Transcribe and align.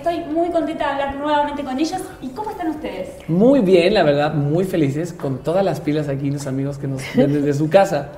estoy 0.00 0.20
muy 0.32 0.48
contenta 0.48 0.86
de 0.86 0.92
hablar 0.92 1.16
nuevamente 1.16 1.62
con 1.62 1.78
ellos. 1.78 2.00
¿Y 2.22 2.28
cómo 2.28 2.50
están 2.50 2.68
ustedes? 2.68 3.10
Muy 3.28 3.60
bien, 3.60 3.92
la 3.92 4.02
verdad, 4.02 4.34
muy 4.34 4.64
felices 4.64 5.12
con 5.12 5.38
todas 5.38 5.64
las 5.64 5.80
pilas 5.80 6.08
aquí, 6.08 6.30
los 6.30 6.46
amigos 6.46 6.78
que 6.78 6.86
nos 6.86 7.02
ven 7.14 7.32
desde 7.32 7.52
su 7.52 7.68
casa. 7.68 8.12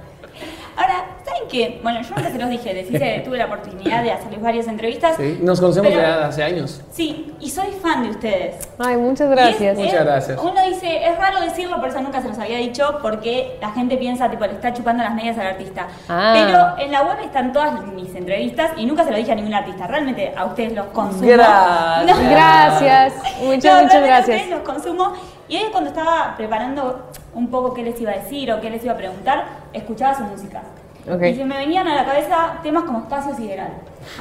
Ahora, 1.53 1.69
¿saben 1.69 1.75
qué? 1.75 1.81
Bueno, 1.83 2.01
yo 2.03 2.09
nunca 2.17 2.31
se 2.31 2.39
los 2.39 2.51
dije, 2.51 2.75
les 2.75 2.91
hice, 2.91 3.23
tuve 3.25 3.39
la 3.39 3.47
oportunidad 3.47 4.03
de 4.03 4.13
hacerles 4.13 4.41
varias 4.43 4.67
entrevistas. 4.69 5.17
Sí, 5.17 5.39
nos 5.43 5.61
conocemos 5.61 5.91
Pero- 5.91 6.03
ya 6.03 6.27
hace 6.27 6.43
años. 6.43 6.81
Sí, 6.91 7.35
y 7.41 7.51
soy 7.51 7.69
fan 7.83 8.03
de 8.05 8.11
ustedes. 8.11 8.69
Ay, 8.79 8.97
muchas 8.97 9.29
gracias. 9.31 9.73
es- 9.73 9.79
Muchas 9.79 9.95
es- 9.95 10.05
gracias. 10.05 10.41
Uno 10.43 10.63
dice, 10.69 11.07
es 11.07 11.19
raro 11.19 11.41
decirlo, 11.41 11.79
por 11.81 11.89
eso 11.91 12.01
nunca 12.01 12.21
se 12.23 12.29
los 12.29 12.39
había 12.39 12.59
dicho, 12.59 12.99
porque 13.03 13.59
la 13.61 13.71
gente 13.71 13.97
piensa, 13.97 14.31
tipo, 14.31 14.45
le 14.47 14.53
está 14.53 14.73
chupando 14.73 15.03
las 15.03 15.15
medias 15.15 15.37
al 15.39 15.47
artista. 15.49 15.89
Ah. 16.09 16.33
Pero 16.35 16.85
en 16.87 16.93
la 16.93 17.03
web 17.03 17.19
están 17.25 17.53
todas 17.53 17.85
mis 17.87 18.15
entrevistas 18.15 18.71
y 18.77 18.87
nunca 18.87 19.05
se 19.05 19.11
lo 19.11 19.17
dije 19.17 19.33
a 19.33 19.35
ningún 19.35 19.55
artista. 19.55 19.87
Realmente 19.87 20.33
a 20.37 20.45
ustedes 20.47 20.73
los 20.73 20.87
consumo. 20.87 21.29
Gracias. 21.29 22.07
No. 22.17 22.31
Gracias, 22.31 23.15
muchas, 23.15 23.43
No, 23.43 23.49
muchas 23.49 23.65
realmente 23.65 23.97
a 23.97 24.01
gracias. 24.01 24.37
ustedes 24.41 24.51
los 24.51 24.61
consumo. 24.61 25.13
Y 25.49 25.57
hoy 25.57 25.71
cuando 25.71 25.91
estaba 25.91 26.35
preparando 26.37 27.09
un 27.35 27.49
poco 27.49 27.75
qué 27.75 27.83
les 27.83 28.01
iba 28.01 28.13
a 28.13 28.15
decir 28.17 28.51
o 28.53 28.61
qué 28.61 28.71
les 28.71 28.83
iba 28.85 28.95
a 28.95 28.97
preguntar, 28.97 29.45
escuchaba 29.73 30.15
su 30.17 30.25
música. 30.25 30.63
Y 31.07 31.35
se 31.35 31.45
me 31.45 31.57
venían 31.57 31.87
a 31.89 31.95
la 31.97 32.05
cabeza 32.05 32.61
temas 32.63 32.85
como 32.85 33.01
Espacio 33.01 33.35
Sideral. 33.35 33.73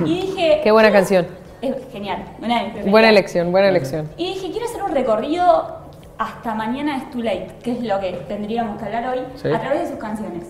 Y 0.03 0.21
dije... 0.21 0.61
Qué 0.63 0.71
buena 0.71 0.91
canción. 0.91 1.27
Es 1.61 1.75
genial, 1.91 2.23
preferidas. 2.39 2.89
Buena 2.89 3.09
elección, 3.09 3.51
buena 3.51 3.67
elección. 3.69 4.09
Y 4.17 4.33
dije, 4.33 4.49
quiero 4.51 4.65
hacer 4.65 4.81
un 4.81 4.91
recorrido 4.91 5.77
hasta 6.17 6.53
mañana 6.55 6.97
es 6.97 7.09
too 7.11 7.21
late, 7.21 7.49
que 7.63 7.71
es 7.73 7.83
lo 7.83 7.99
que 7.99 8.11
tendríamos 8.27 8.77
que 8.79 8.85
hablar 8.85 9.07
hoy, 9.09 9.19
Sí. 9.35 9.47
a 9.51 9.59
través 9.59 9.81
de 9.81 9.87
sus 9.89 9.97
canciones. 9.97 10.45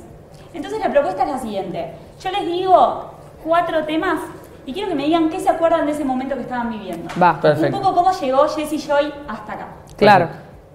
Entonces 0.53 0.79
la 0.79 0.89
propuesta 0.91 1.23
es 1.23 1.29
la 1.29 1.37
siguiente. 1.39 1.91
Yo 2.21 2.31
les 2.31 2.45
digo 2.45 3.11
cuatro 3.43 3.85
temas 3.85 4.19
y 4.65 4.73
quiero 4.73 4.89
que 4.89 4.95
me 4.95 5.05
digan 5.05 5.29
qué 5.29 5.39
se 5.39 5.49
acuerdan 5.49 5.85
de 5.85 5.93
ese 5.93 6.03
momento 6.05 6.35
que 6.35 6.41
estaban 6.41 6.69
viviendo. 6.69 7.07
Va, 7.21 7.39
Perfecto. 7.39 7.75
Un 7.77 7.83
poco 7.83 7.95
cómo 7.95 8.11
llegó 8.19 8.47
Jessie 8.49 8.79
Joy 8.79 9.13
hasta 9.27 9.53
acá. 9.53 9.67
claro. 9.97 10.27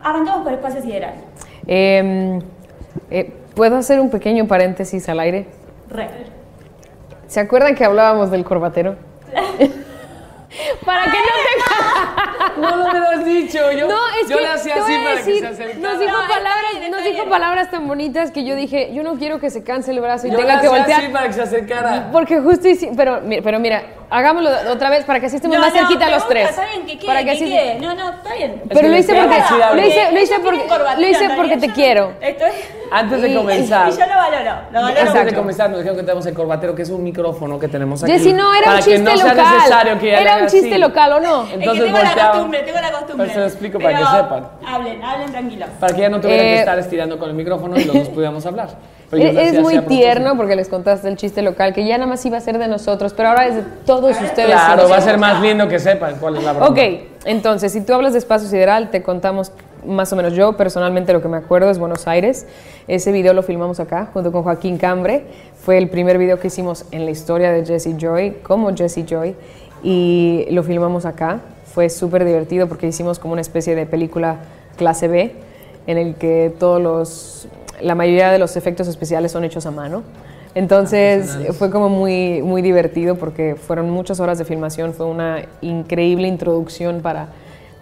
Arrancamos 0.02 0.43
por 0.45 0.52
Espacio 0.52 0.82
Sideral. 0.82 1.15
Eh, 1.66 2.38
eh, 3.10 3.32
¿Puedo 3.57 3.76
hacer 3.79 3.99
un 4.01 4.10
pequeño 4.10 4.46
paréntesis 4.46 5.09
al 5.09 5.18
aire? 5.18 5.46
Re. 5.88 6.09
¿Se 7.26 7.40
acuerdan 7.40 7.74
que 7.74 7.85
hablábamos 7.87 8.30
del 8.30 8.45
corbatero? 8.45 8.96
para 10.85 11.04
que 11.04 11.09
no 11.10 11.15
te... 11.16 12.57
No, 12.60 12.71
no 12.74 12.90
me 12.90 12.99
lo 13.01 13.07
has 13.09 13.24
dicho. 13.24 13.71
Yo, 13.73 13.87
No, 13.87 13.99
es 14.23 14.29
yo 14.30 14.38
que 14.38 14.46
hacía 14.46 14.77
así 14.77 14.93
para 14.96 15.16
decir, 15.16 15.34
que 15.34 15.40
se 15.40 15.46
acercara. 15.49 15.79
nos 15.90 16.01
dijo 16.01 16.12
No, 16.12 16.29
palabras, 16.29 16.71
bien, 16.79 16.90
nos 16.90 17.04
dijo 17.04 17.29
palabras 17.29 17.71
tan 17.71 17.87
bonitas 17.87 18.30
que 18.30 18.45
yo 18.46 18.54
dije, 18.54 18.95
yo 18.95 19.02
no 19.02 19.16
quiero 19.16 19.40
que 19.40 19.51
se 19.51 19.62
canse 19.62 19.90
el 19.90 20.01
brazo 20.01 20.27
y 20.27 20.30
Yo 20.30 20.38
tenga 20.38 20.52
que 20.60 20.66
hacía 20.66 20.71
voltear. 20.71 21.01
así 21.02 21.12
para 21.12 21.27
que 21.27 21.32
se 21.34 21.43
acercara. 21.43 22.09
Porque 22.12 22.40
justo, 22.40 22.66
hici- 22.68 22.93
pero, 22.96 23.21
pero 23.45 23.59
mira, 23.60 23.82
hagámoslo 24.10 24.51
otra 24.73 24.90
vez 24.90 25.04
para 25.04 25.21
que 25.21 25.26
así 25.26 25.37
estemos 25.37 25.57
No, 25.57 25.62
más 25.62 25.73
no, 25.74 25.80
cerquita 25.80 26.10
los 26.10 26.26
tres. 26.29 26.51
Está 26.51 26.66
bien, 26.66 26.87
que 26.87 26.99
quede, 26.99 27.07
para 27.07 27.21
que 27.21 27.24
que 27.26 27.30
así 27.32 27.45
quede. 27.45 27.79
No, 27.80 27.95
no, 27.95 28.10
está 28.10 28.35
bien. 28.35 28.62
Pero 28.68 28.80
que 28.80 28.88
lo 28.88 28.96
hice 28.96 29.15
porque 29.15 29.37
lo 29.74 29.87
hice, 29.87 30.12
lo 30.12 30.21
hice 30.21 30.35
porque 30.40 30.65
lo 31.01 31.07
hice 31.07 31.24
¿está 31.24 31.37
porque 31.37 31.57
te 31.57 31.73
quiero. 31.73 32.12
Estoy... 32.21 32.51
Antes 32.93 33.21
de 33.21 33.29
Y- 33.30 33.34
comenzar. 33.34 33.88
Y 33.88 33.93
yo 33.93 33.99
lo 34.07 34.15
valoro, 34.15 34.60
lo 34.73 34.80
valoro 34.82 35.01
Antes 35.01 35.24
de 35.27 35.34
comenzar, 35.34 35.71
nos 35.71 35.79
dijeron 35.80 35.96
que 35.96 36.02
tenemos 36.04 36.24
el 36.27 36.34
corbatero, 36.34 36.74
que 36.74 36.82
es 36.82 36.90
un 36.90 37.02
micrófono 37.02 37.59
que 37.59 37.66
tenemos 37.66 38.02
aquí. 38.04 38.12
Jessy, 38.12 38.32
no, 38.32 38.54
era 38.54 38.66
para 38.66 38.77
un 38.77 38.82
chiste 38.84 38.93
que 38.93 39.02
no 39.02 39.16
sea 39.16 39.34
local. 39.34 39.54
necesario 39.57 39.99
que 39.99 40.12
Era 40.15 40.37
un 40.37 40.46
chiste 40.46 40.71
así. 40.71 40.79
local, 40.79 41.12
¿o 41.15 41.21
no? 41.21 41.43
Es 41.43 41.49
que 41.49 41.54
Entonces 41.57 41.84
tengo 41.84 41.99
la 41.99 42.30
costumbre, 42.30 42.62
tengo 42.62 42.80
la 42.80 42.93
costumbre. 42.93 43.16
Pero 43.27 43.32
se 43.32 43.38
lo 43.40 43.46
explico 43.46 43.79
para 43.80 43.99
que 43.99 44.04
Pero 44.04 44.23
sepan. 44.23 44.49
Hablen, 44.66 45.02
hablen 45.04 45.30
tranquilos. 45.32 45.68
Para 45.80 45.93
que 45.95 46.01
ella 46.01 46.09
no 46.10 46.21
tuviera 46.21 46.43
que 46.43 46.54
Eh, 46.54 46.59
estar 46.60 46.79
estirando 46.79 47.18
con 47.18 47.29
el 47.29 47.34
micrófono 47.34 47.77
y 47.77 47.84
los 47.84 47.95
dos 47.96 48.09
pudiéramos 48.15 48.46
hablar. 48.46 48.68
Pero 49.10 49.23
Es 49.40 49.60
muy 49.60 49.79
tierno 49.80 50.37
porque 50.37 50.54
les 50.57 50.68
contaste 50.68 51.09
el 51.09 51.16
chiste 51.16 51.40
local 51.43 51.73
que 51.73 51.84
ya 51.87 51.96
nada 51.99 52.09
más 52.09 52.24
iba 52.27 52.38
a 52.38 52.40
ser 52.40 52.59
de 52.59 52.66
nosotros, 52.68 53.15
pero 53.15 53.29
ahora 53.30 53.46
es 53.46 53.54
de 53.57 53.62
todos 54.01 54.21
ustedes. 54.21 54.51
Claro, 54.51 54.89
va 54.89 54.97
a 54.97 55.01
ser 55.01 55.19
más 55.19 55.41
lindo 55.41 55.69
que 55.69 55.79
sepan 55.79 56.16
cuál 56.21 56.37
es 56.37 56.45
la 56.45 56.52
broma. 56.52 56.69
Ok, 56.69 56.79
entonces, 57.25 57.73
si 57.73 57.80
tú 57.80 57.95
hablas 57.95 58.13
de 58.13 58.19
Espacio 58.19 58.49
Sideral, 58.49 58.91
te 58.91 59.02
contamos 59.02 59.52
más 59.87 60.13
o 60.13 60.16
menos 60.16 60.35
yo, 60.35 60.57
personalmente 60.57 61.13
lo 61.13 61.23
que 61.23 61.29
me 61.29 61.37
acuerdo 61.37 61.71
es 61.71 61.79
Buenos 61.79 62.07
Aires. 62.07 62.47
Ese 62.89 63.13
video 63.13 63.33
lo 63.33 63.43
filmamos 63.43 63.80
acá, 63.80 64.09
junto 64.12 64.33
con 64.33 64.43
Joaquín 64.43 64.79
Cambre. 64.79 65.25
Fue 65.59 65.79
el 65.79 65.89
primer 65.89 66.19
video 66.19 66.39
que 66.39 66.49
hicimos 66.49 66.85
en 66.91 67.05
la 67.05 67.11
historia 67.11 67.53
de 67.53 67.65
Jessie 67.65 67.97
Joy, 67.99 68.39
como 68.43 68.75
Jessie 68.75 69.05
Joy, 69.09 69.35
y 69.83 70.47
lo 70.51 70.62
filmamos 70.62 71.06
acá. 71.06 71.41
Fue 71.73 71.91
súper 71.91 72.25
divertido 72.25 72.69
porque 72.69 72.87
hicimos 72.87 73.19
como 73.19 73.33
una 73.33 73.43
especie 73.43 73.75
de 73.75 73.87
película 73.87 74.37
clase 74.77 75.09
B, 75.09 75.35
en 75.87 75.99
el 75.99 76.15
que 76.17 76.53
todos 76.59 76.81
los, 76.81 77.49
la 77.81 77.95
mayoría 77.95 78.31
de 78.31 78.39
los 78.39 78.56
efectos 78.56 78.89
especiales 78.89 79.33
son 79.33 79.45
hechos 79.45 79.67
a 79.67 79.71
mano. 79.71 80.03
Entonces 80.56 81.37
fue 81.59 81.71
como 81.71 81.91
muy, 81.91 82.41
muy 82.41 82.62
divertido 82.62 83.17
porque 83.17 83.56
fueron 83.56 83.91
muchas 83.91 84.21
horas 84.21 84.39
de 84.39 84.47
filmación, 84.47 84.94
fue 84.94 85.05
una 85.05 85.43
increíble 85.61 86.28
introducción 86.28 87.03
para, 87.03 87.28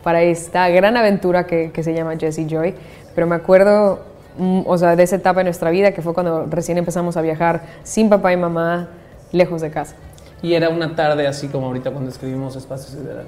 para 0.03 0.23
esta 0.23 0.69
gran 0.71 0.97
aventura 0.97 1.47
que, 1.47 1.71
que 1.71 1.85
se 1.85 1.95
llama 1.95 2.17
Jessie 2.17 2.49
Joy. 2.49 2.75
Pero 3.15 3.29
me 3.29 3.37
acuerdo, 3.37 4.01
mm, 4.39 4.63
o 4.67 4.77
sea, 4.77 4.97
de 4.97 5.05
esa 5.05 5.15
etapa 5.15 5.39
de 5.39 5.45
nuestra 5.45 5.71
vida 5.71 5.93
que 5.93 6.03
fue 6.03 6.15
cuando 6.15 6.47
recién 6.47 6.77
empezamos 6.77 7.17
a 7.17 7.23
viajar 7.23 7.63
sin 7.85 8.09
papá 8.11 8.33
y 8.33 8.37
mamá, 8.37 8.89
lejos 9.31 9.61
de 9.61 9.71
casa. 9.71 9.95
Y 10.43 10.55
era 10.55 10.69
una 10.69 10.97
tarde 10.97 11.29
así 11.29 11.47
como 11.47 11.69
ahorita 11.69 11.93
cuando 11.93 12.11
escribimos 12.11 12.57
Espacio 12.57 12.91
Sideral. 12.91 13.27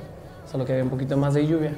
Solo 0.51 0.65
que 0.65 0.73
había 0.73 0.83
un 0.83 0.91
poquito 0.91 1.17
más 1.17 1.34
de 1.34 1.47
lluvia. 1.47 1.73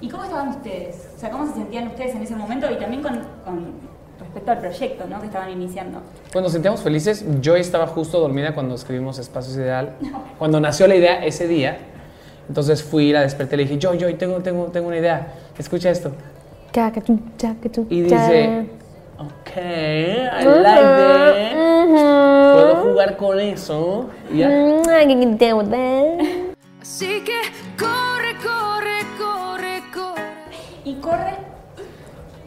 ¿Y 0.00 0.08
cómo 0.08 0.24
estaban 0.24 0.48
ustedes? 0.48 1.10
O 1.14 1.20
sea, 1.20 1.28
¿cómo 1.28 1.46
se 1.46 1.52
sentían 1.52 1.88
ustedes 1.88 2.14
en 2.14 2.22
ese 2.22 2.34
momento 2.34 2.66
y 2.70 2.76
también 2.76 3.02
con, 3.02 3.20
con 3.44 3.99
respecto 4.30 4.52
al 4.52 4.58
proyecto 4.58 5.06
¿no? 5.08 5.20
que 5.20 5.26
estaban 5.26 5.50
iniciando? 5.50 6.00
Pues 6.32 6.42
nos 6.42 6.52
sentíamos 6.52 6.80
felices. 6.80 7.24
Yo 7.40 7.56
estaba 7.56 7.86
justo 7.88 8.20
dormida 8.20 8.54
cuando 8.54 8.76
escribimos 8.76 9.18
Espacio 9.18 9.52
Sideral. 9.52 9.96
Cuando 10.38 10.60
nació 10.60 10.86
la 10.86 10.94
idea 10.94 11.24
ese 11.24 11.48
día. 11.48 11.78
Entonces 12.48 12.82
fui, 12.82 13.12
la 13.12 13.22
desperté 13.22 13.56
y 13.56 13.58
le 13.58 13.64
dije, 13.64 13.78
yo, 13.78 13.94
yo, 13.94 14.14
tengo, 14.16 14.38
tengo, 14.40 14.66
tengo 14.66 14.88
una 14.88 14.98
idea. 14.98 15.34
Escucha 15.58 15.90
esto. 15.90 16.12
Y 17.90 18.02
dice, 18.02 18.66
ok, 19.18 19.56
I 19.56 20.44
like 20.44 20.80
that. 20.80 21.34
Puedo 22.52 22.76
jugar 22.76 23.16
con 23.16 23.40
eso. 23.40 24.06
Y 24.32 24.38
ya. 24.38 24.48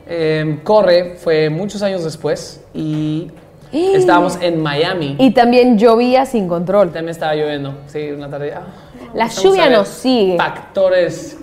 Eh, 0.08 0.60
Corre 0.64 1.16
fue 1.18 1.50
muchos 1.50 1.82
años 1.82 2.04
después 2.04 2.62
y 2.74 3.32
estábamos 3.72 4.38
en 4.42 4.62
Miami. 4.62 5.16
Y 5.20 5.32
también 5.32 5.78
llovía 5.78 6.26
sin 6.26 6.48
control. 6.48 6.88
También 6.92 7.10
estaba 7.10 7.36
lloviendo, 7.36 7.76
sí, 7.88 8.12
una 8.12 8.30
tarde. 8.30 8.54
ah, 8.54 8.64
La 9.14 9.28
lluvia 9.28 9.70
nos 9.70 9.88
sigue. 9.88 10.38
Factores 10.38 11.38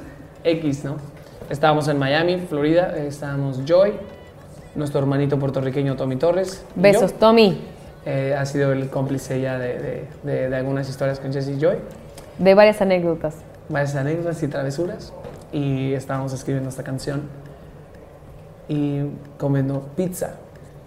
X, 0.45 0.85
¿no? 0.85 0.97
Estábamos 1.49 1.89
en 1.89 1.99
Miami, 1.99 2.39
Florida, 2.49 2.95
eh, 2.97 3.07
estábamos 3.09 3.65
Joy, 3.67 3.93
nuestro 4.75 5.01
hermanito 5.01 5.39
puertorriqueño 5.39 5.97
Tommy 5.97 6.17
Torres. 6.17 6.65
Besos, 6.77 7.13
yo. 7.13 7.19
Tommy. 7.19 7.61
Eh, 8.07 8.35
ha 8.39 8.47
sido 8.47 8.73
el 8.73 8.89
cómplice 8.89 9.41
ya 9.41 9.59
de, 9.59 9.79
de- 9.79 10.05
de- 10.23 10.49
de 10.49 10.57
algunas 10.57 10.89
historias 10.89 11.19
con 11.21 11.33
Jesse 11.33 11.59
Joy, 11.61 11.77
De 12.39 12.55
varias 12.55 12.81
anécdotas. 12.81 13.35
varias 13.69 13.95
anécdotas 13.97 14.43
y 14.43 14.49
travesuras. 14.49 15.13
Y 15.53 15.93
estábamos 15.95 16.33
escribiendo 16.33 16.69
esta 16.71 16.83
canción 16.85 17.23
y 18.71 19.03
comiendo 19.37 19.83
pizza. 19.97 20.37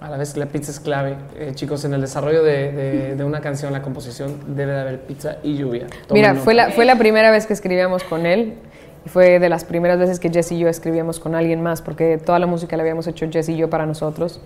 A 0.02 0.10
la 0.10 0.18
vez 0.18 0.34
que 0.34 0.40
la 0.40 0.48
pizza 0.48 0.72
es 0.72 0.80
clave, 0.80 1.16
eh, 1.38 1.52
chicos, 1.54 1.86
en 1.86 1.94
el 1.94 2.02
desarrollo 2.02 2.42
de, 2.44 2.72
de- 2.72 3.16
de 3.16 3.24
una 3.24 3.40
canción, 3.42 3.72
la 3.72 3.82
composición, 3.82 4.38
debe 4.56 4.72
de 4.74 4.80
haber 4.82 5.00
pizza 5.02 5.38
y 5.44 5.56
lluvia. 5.56 5.86
Mira, 6.12 6.34
fue 6.36 6.54
la, 6.54 6.72
fue 6.72 6.86
la 6.86 6.98
primera 6.98 7.30
vez 7.30 7.46
que 7.46 7.54
escribíamos 7.54 8.04
con 8.04 8.26
él 8.26 8.56
y 9.06 9.10
fue 9.10 9.40
de 9.40 9.48
las 9.50 9.64
primeras 9.66 10.00
veces 10.00 10.20
que 10.20 10.30
Jess 10.30 10.52
y 10.52 10.60
yo 10.60 10.68
escribíamos 10.68 11.20
con 11.20 11.36
alguien 11.36 11.62
más, 11.62 11.82
porque 11.82 12.18
toda 12.18 12.40
la 12.40 12.48
música 12.48 12.76
la 12.78 12.84
habíamos 12.84 13.06
hecho 13.08 13.28
Jess 13.32 13.50
y 13.50 13.56
yo 13.58 13.70
para 13.70 13.86
nosotros. 13.86 14.42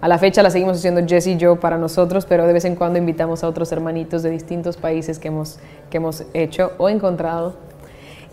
A 0.00 0.08
la 0.08 0.18
fecha 0.18 0.42
la 0.42 0.50
seguimos 0.50 0.78
haciendo 0.78 1.06
Jess 1.06 1.26
y 1.28 1.36
yo 1.36 1.56
para 1.60 1.78
nosotros, 1.78 2.26
pero 2.26 2.46
de 2.46 2.52
vez 2.52 2.64
en 2.64 2.74
cuando 2.76 2.98
invitamos 2.98 3.44
a 3.44 3.48
otros 3.48 3.70
hermanitos 3.72 4.22
de 4.22 4.30
distintos 4.30 4.76
países 4.76 5.18
que 5.20 5.28
hemos, 5.28 5.58
que 5.90 5.96
hemos 5.98 6.24
hecho 6.34 6.72
o 6.78 6.88
encontrado. 6.88 7.56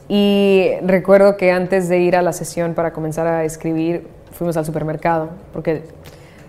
Y 0.09 0.71
recuerdo 0.83 1.37
que 1.37 1.51
antes 1.51 1.87
de 1.87 1.99
ir 1.99 2.15
a 2.15 2.21
la 2.21 2.33
sesión 2.33 2.73
para 2.73 2.91
comenzar 2.93 3.25
a 3.27 3.45
escribir, 3.45 4.07
fuimos 4.33 4.57
al 4.57 4.65
supermercado, 4.65 5.29
porque 5.53 5.83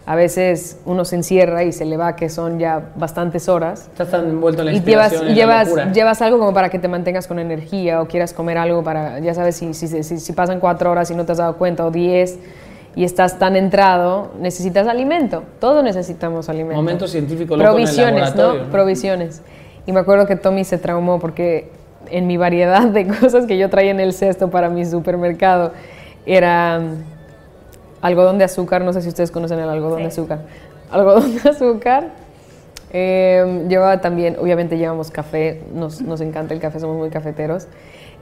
a 0.07 0.17
veces 0.17 0.79
uno 0.85 1.05
se 1.05 1.17
encierra 1.17 1.65
y 1.65 1.73
se 1.73 1.85
le 1.85 1.97
va 1.97 2.15
que 2.15 2.29
son 2.29 2.59
ya 2.59 2.91
bastantes 2.97 3.49
horas 3.49 3.89
Estás 3.91 4.11
tan 4.11 4.29
envuelto 4.29 4.61
en 4.61 4.67
la 4.67 4.73
y 4.73 4.81
llevas, 4.83 5.13
inspiración, 5.13 5.23
en 5.23 5.29
la 5.29 5.65
llevas, 5.65 5.95
llevas 5.95 6.23
algo 6.23 6.39
como 6.39 6.53
para 6.53 6.69
que 6.69 6.79
te 6.79 6.89
mantengas 6.89 7.27
con 7.27 7.39
energía 7.39 8.03
o 8.03 8.07
quieras 8.07 8.35
comer 8.35 8.59
algo 8.59 8.83
para, 8.85 9.19
ya 9.21 9.33
sabes, 9.33 9.57
si, 9.57 9.73
si, 9.73 9.89
si, 9.89 10.19
si 10.19 10.33
pasan 10.35 10.61
cuatro 10.61 10.91
horas 10.91 11.11
y 11.11 11.15
no 11.15 11.25
te 11.25 11.33
has 11.33 11.39
dado 11.39 11.57
cuenta 11.57 11.87
o 11.87 11.91
diez 11.91 12.39
y 12.97 13.05
estás 13.05 13.39
tan 13.39 13.57
entrado, 13.57 14.31
necesitas 14.39 14.87
alimento. 14.87 15.43
Todos 15.59 15.83
necesitamos 15.83 16.49
alimento. 16.49 16.77
Momento 16.77 17.09
científico 17.09 17.57
loco 17.57 17.63
en 17.63 17.67
el 17.67 17.73
Provisiones, 17.73 18.37
¿no? 18.37 18.55
¿no? 18.55 18.71
Provisiones. 18.71 19.43
Y 19.87 19.93
me 19.93 20.01
acuerdo 20.01 20.27
que 20.27 20.37
Tommy 20.37 20.65
se 20.65 20.79
traumó 20.79 21.19
porque 21.19 21.71
en 22.11 22.27
mi 22.27 22.37
variedad 22.37 22.87
de 22.87 23.07
cosas 23.21 23.47
que 23.47 23.59
yo 23.59 23.69
traía 23.71 23.91
en 23.91 24.01
el 24.01 24.13
cesto 24.13 24.51
para 24.51 24.69
mi 24.69 24.85
supermercado 24.85 25.73
era 26.27 26.81
algodón 28.05 28.37
de 28.37 28.45
azúcar, 28.45 28.83
no 28.83 28.93
sé 28.93 29.01
si 29.01 29.09
ustedes 29.09 29.31
conocen 29.31 29.59
el 29.59 29.69
algodón 29.69 30.03
de 30.03 30.09
azúcar. 30.09 30.41
Algodón 30.91 31.35
de 31.37 31.49
azúcar. 31.49 32.11
Eh, 32.93 33.65
llevaba 33.69 34.01
también, 34.01 34.37
obviamente 34.39 34.77
llevamos 34.77 35.11
café, 35.11 35.63
nos, 35.73 36.01
nos 36.01 36.21
encanta 36.21 36.55
el 36.55 36.61
café, 36.61 36.79
somos 36.79 36.97
muy 36.97 37.11
cafeteros. 37.11 37.67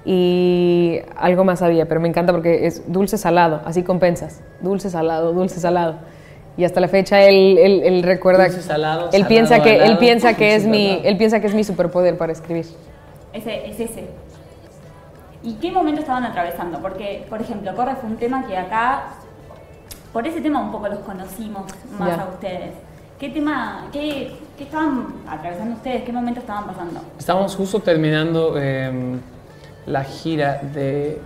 y 0.05 1.01
algo 1.17 1.45
más 1.45 1.63
había, 1.63 1.87
pero 1.87 2.01
me 2.01 2.09
encanta 2.09 2.33
porque 2.33 2.67
es 2.67 2.91
dulce 2.91 3.19
salado, 3.19 3.61
así 3.65 3.83
compensas, 3.83 4.41
dulce 4.61 4.89
salado, 4.89 5.33
dulce 5.33 5.61
salado. 5.61 5.97
Y 6.57 6.65
hasta 6.65 6.81
la 6.81 6.89
fecha 6.89 7.23
él, 7.23 7.59
él, 7.59 7.83
él 7.85 8.03
recuerda, 8.03 8.45
Dulce, 8.45 8.63
salado, 8.63 9.07
él 9.07 9.11
salado, 9.13 9.29
piensa 9.29 9.63
que 9.63 9.85
él 9.85 9.99
piensa 9.99 10.35
que 10.35 10.55
es 10.55 10.67
mi, 10.67 10.89
salado. 10.89 11.09
él 11.09 11.17
piensa 11.17 11.41
que 11.41 11.47
es 11.47 11.55
mi 11.55 11.65
superpoder 11.65 12.17
para 12.17 12.33
escribir. 12.33 12.67
Ese, 13.33 13.67
es 13.69 13.81
ese. 13.81 14.07
¿Y 15.43 15.55
qué 15.55 15.73
momento 15.73 16.01
estaban 16.01 16.25
atravesando? 16.25 16.81
Porque, 16.81 17.27
por 17.29 17.41
ejemplo, 17.41 17.75
Corre 17.75 17.97
fue 17.97 18.11
un 18.11 18.17
tema 18.17 18.47
que 18.47 18.57
acá, 18.57 19.15
por 20.13 20.27
ese 20.27 20.41
tema 20.41 20.61
un 20.61 20.71
poco 20.73 20.89
los 20.89 20.99
conocimos 21.01 21.65
más 21.99 22.09
Ya. 22.17 22.23
a 22.23 22.29
ustedes. 22.29 22.73
¿Qué 23.19 23.29
tema, 23.29 23.89
qué, 23.93 24.37
qué 24.59 24.65
estaban 24.65 25.07
atravesando 25.29 25.75
ustedes? 25.77 26.03
¿Qué 26.03 26.13
momento 26.13 26.41
estaban 26.41 26.67
pasando? 26.67 27.01
Estábamos 27.19 27.55
justo 27.55 27.81
terminando 27.81 28.59
em, 28.59 29.21
la 29.87 30.03
gira 30.05 30.61
de, 30.75 31.21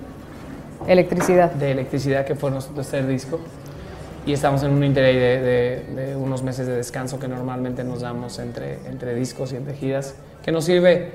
Electricidad. 0.86 1.50
de 1.52 1.70
electricidad 1.72 2.24
que 2.26 2.34
fue 2.34 2.50
nuestro 2.50 2.74
tercer 2.74 3.06
disco 3.06 3.40
y 4.26 4.32
estamos 4.32 4.62
en 4.62 4.72
un 4.72 4.84
interés 4.84 5.14
de, 5.16 5.94
de- 5.94 6.06
de 6.08 6.16
unos 6.16 6.42
meses 6.42 6.66
de 6.66 6.74
descanso 6.76 7.18
que 7.18 7.28
normalmente 7.28 7.82
nos 7.82 8.02
damos 8.02 8.38
entre, 8.38 8.74
entre 8.86 9.14
discos 9.14 9.52
y 9.52 9.56
entre 9.56 9.74
giras, 9.74 10.14
que 10.44 10.52
nos 10.52 10.64
sirve 10.64 11.12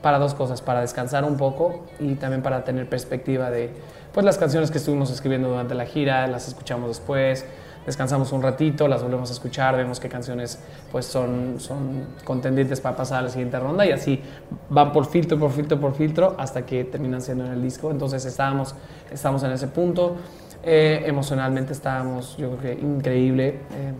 para 0.00 0.18
dos 0.18 0.34
cosas, 0.34 0.62
para 0.62 0.80
descansar 0.80 1.24
un 1.24 1.36
poco 1.36 1.84
y 2.00 2.14
también 2.14 2.42
para 2.42 2.64
tener 2.64 2.88
perspectiva 2.88 3.50
de 3.50 3.70
pues, 4.14 4.24
las 4.24 4.38
canciones 4.38 4.70
que 4.70 4.78
estuvimos 4.78 5.10
escribiendo 5.10 5.48
durante 5.48 5.74
la 5.74 5.84
gira, 5.84 6.26
las 6.28 6.48
escuchamos 6.48 6.88
después, 6.88 7.44
descansamos 7.84 8.32
un 8.32 8.40
ratito, 8.40 8.88
las 8.88 9.02
volvemos 9.02 9.28
a 9.28 9.32
escuchar, 9.34 9.76
vemos 9.76 10.00
qué 10.00 10.08
canciones 10.08 10.58
pues, 10.90 11.04
son, 11.04 11.56
son 11.58 12.06
contendientes 12.24 12.80
para 12.80 12.96
pasar 12.96 13.18
a 13.18 13.22
la 13.22 13.28
siguiente 13.28 13.58
ronda 13.60 13.84
y 13.84 13.90
así 13.92 14.22
van 14.70 14.92
por 14.92 15.04
filtro, 15.06 15.38
por 15.38 15.50
filtro, 15.50 15.78
por 15.78 15.94
filtro 15.94 16.34
hasta 16.38 16.64
que 16.64 16.84
terminan 16.84 17.20
siendo 17.20 17.44
en 17.44 17.52
el 17.52 17.62
disco. 17.62 17.90
Entonces 17.90 18.24
estábamos, 18.24 18.74
estábamos 19.12 19.42
en 19.42 19.50
ese 19.52 19.66
punto. 19.66 20.16
Eh, 20.62 21.02
emocionalmente 21.06 21.74
estábamos, 21.74 22.38
yo 22.38 22.56
creo 22.56 22.76
que 22.76 22.80
increíble, 22.82 23.48
eh, 23.48 23.92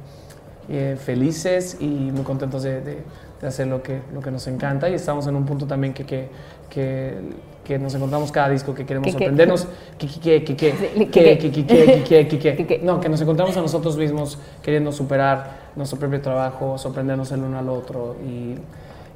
eh, 0.71 0.97
felices 0.99 1.77
y 1.79 1.85
muy 1.87 2.23
contentos 2.23 2.63
de, 2.63 2.81
de- 2.81 3.05
de 3.45 3.49
hacer 3.49 3.67
lo 3.67 3.83
que, 3.83 4.01
lo 4.13 4.21
que 4.23 4.31
nos 4.31 4.47
encanta. 4.47 4.89
Y 4.89 4.95
estamos 4.95 5.27
en 5.27 5.37
un 5.37 5.45
punto 5.45 5.67
también 5.67 5.93
que, 5.93 6.05
que, 6.07 6.29
que, 6.71 7.15
que 7.63 7.79
nos 7.79 7.95
encontramos 7.95 8.33
cada 8.33 8.49
disco 8.49 8.75
que 8.75 8.87
queremos 8.87 9.05
Que- 9.07 9.13
que- 9.13 9.19
sorprendernos. 9.19 9.69
Que, 9.99 10.07
que, 10.09 10.45
que, 10.45 10.57
que, 10.57 12.27
que, 12.29 12.39
que, 12.39 12.67
que- 12.67 12.79
No, 12.83 12.99
que 13.01 13.09
nos 13.11 13.21
encontramos 13.21 13.55
a 13.57 13.61
nosotros 13.61 13.97
mismos 13.99 14.39
queriendo 14.63 14.91
superar 14.93 15.71
nuestro 15.77 15.99
propio 15.99 16.21
trabajo, 16.23 16.79
sorprendernos 16.79 17.31
el 17.33 17.41
uno 17.43 17.59
al 17.59 17.69
otro 17.69 18.17
y, 18.27 18.55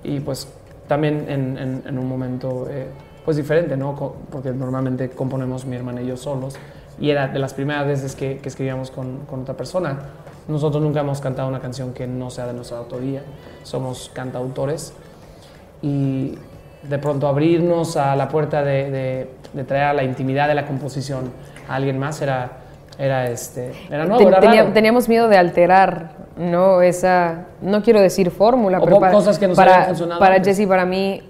y 0.05 0.21
pues 0.21 0.47
también 0.87 1.25
en, 1.29 1.57
en, 1.57 1.83
en 1.87 1.99
un 1.99 2.07
momento 2.07 2.67
eh, 2.71 2.87
pues 3.25 3.37
diferente, 3.39 3.77
¿no? 3.79 3.95
Porque 4.31 4.51
normalmente 4.53 5.09
componemos 5.09 5.65
mi 5.65 5.77
hermana 5.77 6.03
y 6.03 6.07
yo 6.07 6.17
solos 6.19 6.55
y 7.01 7.09
era 7.11 7.29
de 7.29 7.39
las 7.39 7.55
primeras 7.55 7.87
veces 7.87 8.15
que, 8.15 8.39
que 8.39 8.49
escribíamos 8.51 8.91
con, 8.91 9.21
con 9.25 9.41
otra 9.43 9.55
persona. 9.57 9.99
Nosotros 10.49 10.83
nunca 10.83 11.01
hemos 11.01 11.21
cantado 11.21 11.49
una 11.49 11.61
canción 11.61 11.93
que 11.93 12.07
no 12.07 12.31
sea 12.31 12.47
de 12.47 12.55
nuestra 12.55 12.79
autoría, 12.79 13.23
somos 13.63 14.11
cantautores 14.15 14.95
y 15.83 16.39
de 16.83 16.99
pronto 16.99 17.29
abrirnos 17.29 17.97
a 17.97 18.17
la 18.17 18.29
puerta 18.29 18.63
de, 18.63 18.91
de, 18.91 19.31
de 19.53 19.65
traer 19.65 19.85
a 19.85 19.93
la 19.93 20.05
intimidad 20.05 20.49
de 20.49 20.55
la 20.55 20.65
composición 20.67 21.31
a 21.69 21.75
alguien 21.75 21.99
más 21.99 22.23
era, 22.23 22.51
era, 22.99 23.29
este, 23.31 23.73
era 23.91 24.05
nuevo, 24.07 24.19
Ten- 24.19 24.29
era 24.29 24.41
tenía- 24.41 24.63
raro. 24.63 24.73
teníamos 24.73 25.09
miedo 25.09 25.29
de 25.29 25.37
alterar, 25.37 26.13
¿no? 26.39 26.81
Esa, 26.81 27.47
no 27.61 27.83
quiero 27.83 28.01
decir 28.01 28.31
fórmula, 28.31 28.79
O 28.79 28.85
pero 28.85 29.01
para, 29.01 29.13
cosas 29.13 29.39
que 29.39 29.49
nos 29.49 29.57
para, 29.57 29.85
funcionado 29.87 30.19
para 30.19 30.37
antes. 30.37 30.57
Jesse 30.57 30.65
y 30.65 30.67
para 30.67 30.87
mí, 30.87 31.23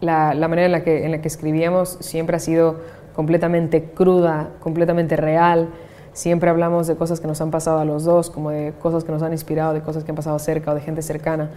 la, 0.00 0.34
la 0.34 0.48
manera 0.48 0.66
en 0.66 0.72
la, 0.72 0.82
que, 0.82 1.04
en 1.04 1.12
la 1.12 1.20
que 1.20 1.28
escribíamos 1.28 1.96
siempre 2.00 2.36
ha 2.36 2.40
sido 2.40 2.80
completamente 3.14 3.84
cruda, 3.94 4.48
completamente 4.60 5.16
real. 5.16 5.68
Siempre 6.14 6.48
hablamos 6.48 6.86
de 6.86 6.94
cosas 6.96 7.20
que 7.20 7.26
nos 7.26 7.40
han 7.42 7.50
pasado 7.50 7.78
a 7.80 7.84
los 7.84 8.04
dos, 8.04 8.30
como 8.30 8.50
de 8.50 8.72
cosas 8.80 9.04
que 9.04 9.12
nos 9.12 9.20
han 9.22 9.32
inspirado, 9.32 9.74
de 9.74 9.82
cosas 9.82 10.02
que 10.04 10.12
han 10.12 10.16
pasado 10.16 10.38
cerca 10.38 10.70
o 10.72 10.74
de 10.74 10.80
gente 10.80 11.02
cercana. 11.02 11.50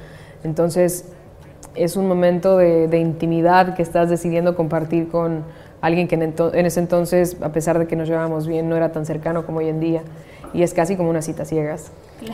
Entonces, 0.44 1.06
es 1.76 1.96
un 1.96 2.08
momento 2.08 2.58
de, 2.58 2.88
de 2.88 2.98
intimidad 2.98 3.76
que 3.76 3.84
estás 3.84 4.10
decidiendo 4.10 4.56
compartir 4.56 5.10
con 5.10 5.44
alguien 5.80 6.08
que 6.08 6.16
en, 6.16 6.36
ento- 6.36 6.52
en 6.54 6.66
ese 6.66 6.80
entonces, 6.80 7.38
a 7.42 7.52
pesar 7.54 7.78
de 7.78 7.88
que 7.88 7.96
nos 7.96 8.08
llevábamos 8.10 8.48
bien, 8.48 8.68
no 8.68 8.76
era 8.76 8.92
tan 8.92 9.06
cercano 9.06 9.46
como 9.46 9.60
hoy 9.60 9.70
en 9.70 9.80
día. 9.80 10.02
Y 10.54 10.64
es 10.64 10.74
casi 10.74 10.96
como 10.98 11.10
una 11.12 11.22
cita 11.22 11.46
ciegas. 11.46 11.92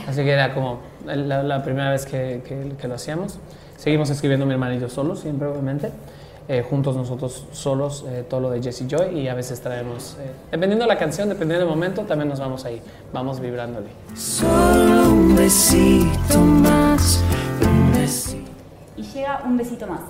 Así 0.08 0.24
que 0.24 0.32
era 0.32 0.54
como 0.54 0.80
la, 1.06 1.44
la 1.44 1.64
primera 1.64 1.92
vez 1.92 2.06
que, 2.06 2.42
que- 2.48 2.72
que 2.80 2.88
lo 2.88 2.96
hacíamos. 2.96 3.38
Seguimos 3.76 4.10
escribiendo 4.10 4.46
mi 4.46 4.54
hermana 4.54 4.76
y 4.76 4.80
yo 4.80 4.88
solos, 4.88 5.20
siempre 5.20 5.48
obviamente. 5.48 5.90
Eh, 6.50 6.62
juntos 6.62 6.98
nosotros 6.98 7.48
solos, 7.54 8.04
eh, 8.06 8.26
todo 8.30 8.42
lo 8.42 8.50
de 8.50 8.62
Jesse 8.62 8.86
Joy 8.86 9.18
y 9.18 9.30
a 9.30 9.34
veces 9.34 9.62
traemos, 9.62 10.18
eh, 10.20 10.30
dependiendo 10.52 10.84
de 10.84 10.90
la 10.90 10.98
canción, 10.98 11.30
dependiendo 11.30 11.66
del 11.66 11.74
momento, 11.74 12.02
también 12.02 12.28
nos 12.28 12.42
vamos 12.42 12.66
ahí, 12.66 12.82
vamos 13.14 13.40
vibrándole. 13.40 13.88
Solo 14.14 15.10
un 15.10 15.38
besito 15.38 16.40
más, 16.40 17.24
un 17.62 17.94
besito. 17.94 18.52
Y 18.98 19.04
llega 19.04 19.42
un 19.46 19.56
besito 19.56 19.88
más. 19.88 20.02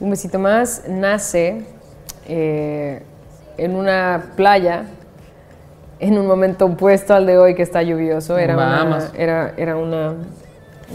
Un 0.00 0.08
besito 0.08 0.38
más 0.38 0.84
nace 0.88 1.66
eh, 2.26 3.02
en 3.58 3.76
una 3.76 4.32
playa, 4.34 4.86
en 5.98 6.16
un 6.16 6.26
momento 6.26 6.64
opuesto 6.64 7.12
al 7.12 7.26
de 7.26 7.36
hoy 7.36 7.54
que 7.54 7.62
está 7.62 7.82
lluvioso. 7.82 8.38
Era 8.38 8.54
una, 8.54 9.10
era, 9.14 9.52
era 9.58 9.76
una, 9.76 10.14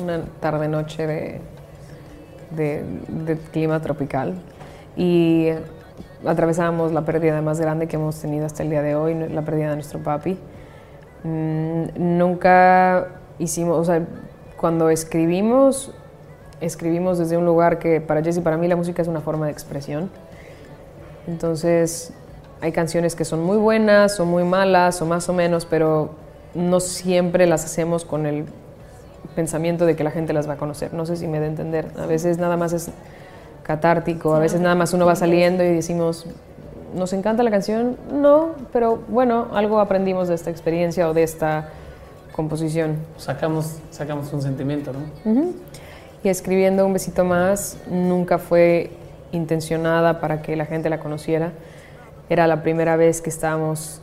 una 0.01 0.21
tarde-noche 0.42 1.06
de, 1.06 1.42
de, 2.51 2.83
de 3.07 3.38
clima 3.38 3.81
tropical. 3.81 4.35
Y 4.95 5.49
atravesábamos 6.25 6.91
la 6.91 7.01
pérdida 7.01 7.41
más 7.41 7.59
grande 7.59 7.88
que 7.88 7.95
hemos 7.95 8.19
tenido 8.19 8.45
hasta 8.45 8.63
el 8.63 8.69
día 8.69 8.81
de 8.81 8.95
hoy, 8.95 9.13
la 9.13 9.41
pérdida 9.44 9.69
de 9.69 9.75
nuestro 9.75 9.99
papi. 9.99 10.38
Mm, 11.23 12.17
nunca 12.17 13.07
hicimos, 13.39 13.77
o 13.77 13.83
sea, 13.83 14.05
cuando 14.57 14.89
escribimos, 14.89 15.91
escribimos 16.61 17.17
desde 17.17 17.38
un 17.38 17.45
lugar 17.45 17.79
que 17.79 18.01
para 18.01 18.23
Jesse 18.23 18.38
y 18.38 18.41
para 18.41 18.57
mí 18.57 18.67
la 18.67 18.75
música 18.75 19.01
es 19.01 19.07
una 19.07 19.21
forma 19.21 19.45
de 19.45 19.51
expresión. 19.51 20.09
Entonces, 21.27 22.13
hay 22.61 22.71
canciones 22.71 23.15
que 23.15 23.25
son 23.25 23.43
muy 23.43 23.57
buenas 23.57 24.19
o 24.19 24.25
muy 24.25 24.43
malas 24.43 25.01
o 25.01 25.05
más 25.05 25.29
o 25.29 25.33
menos, 25.33 25.65
pero 25.65 26.11
no 26.55 26.79
siempre 26.79 27.45
las 27.45 27.65
hacemos 27.65 28.05
con 28.05 28.25
el 28.25 28.45
pensamiento 29.38 29.86
de 29.86 29.95
que 29.95 30.04
la 30.04 30.10
gente 30.10 30.34
las 30.34 30.50
va 30.50 30.54
a 30.54 30.57
conocer. 30.57 30.95
No 30.95 31.06
sé 31.06 31.16
si 31.16 31.28
me 31.28 31.39
da 31.39 31.45
a 31.45 31.50
entender. 31.50 31.92
A 31.95 32.07
veces 32.07 32.39
nada 32.39 32.57
más 32.57 32.74
es 32.74 32.89
catártico, 33.62 34.34
a 34.34 34.39
veces 34.39 34.60
nada 34.60 34.74
más 34.74 34.94
uno 34.94 35.06
va 35.06 35.16
saliendo 35.16 35.63
y 35.63 35.68
decimos, 35.68 36.25
¿nos 36.95 37.13
encanta 37.13 37.44
la 37.44 37.51
canción? 37.51 37.98
No, 38.12 38.56
pero 38.74 38.98
bueno, 39.10 39.50
algo 39.53 39.79
aprendimos 39.79 40.27
de 40.27 40.34
esta 40.34 40.50
experiencia 40.50 41.08
o 41.08 41.13
de 41.13 41.22
esta 41.22 41.70
composición. 42.32 42.96
Sacamos, 43.17 43.77
sacamos 43.91 44.34
un 44.34 44.41
sentimiento, 44.41 44.91
¿no? 44.91 45.53
Y 46.24 46.29
escribiendo 46.29 46.84
Un 46.88 46.94
besito 46.94 47.24
más 47.24 47.77
nunca 47.91 48.39
fue 48.39 48.89
intencionada 49.32 50.20
para 50.20 50.41
que 50.41 50.56
la 50.56 50.65
gente 50.65 50.89
la 50.89 51.00
conociera. 51.00 51.51
Era 52.27 52.48
la 52.48 52.63
primera 52.63 52.96
vez 52.96 53.22
que 53.22 53.29
estábamos 53.29 54.01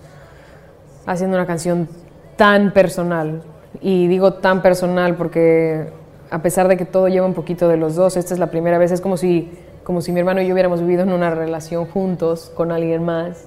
haciendo 1.07 1.37
una 1.37 1.47
canción 1.47 1.89
tan 2.37 2.73
personal. 2.73 3.43
Y 3.81 4.09
digo 4.09 4.35
tan 4.35 4.63
personal 4.63 5.17
porque 5.17 5.89
a 6.31 6.43
pesar 6.43 6.69
de 6.69 6.77
que 6.77 6.85
todo 6.85 7.09
lleva 7.09 7.27
un 7.27 7.35
poquito 7.35 7.69
de 7.69 7.77
los 7.77 7.95
dos, 7.95 8.17
esta 8.17 8.35
es 8.35 8.41
la 8.41 8.49
primera 8.49 8.79
vez, 8.79 8.91
es 8.93 9.01
como 9.01 9.17
si, 9.17 9.53
como 9.85 10.01
si 10.01 10.13
mi 10.13 10.21
hermano 10.21 10.43
y 10.43 10.47
yo 10.47 10.55
hubiéramos 10.55 10.81
vivido 10.81 11.03
en 11.03 11.13
una 11.13 11.31
relación 11.31 11.87
juntos 11.87 12.51
con 12.55 12.73
alguien 12.73 13.05
más. 13.05 13.45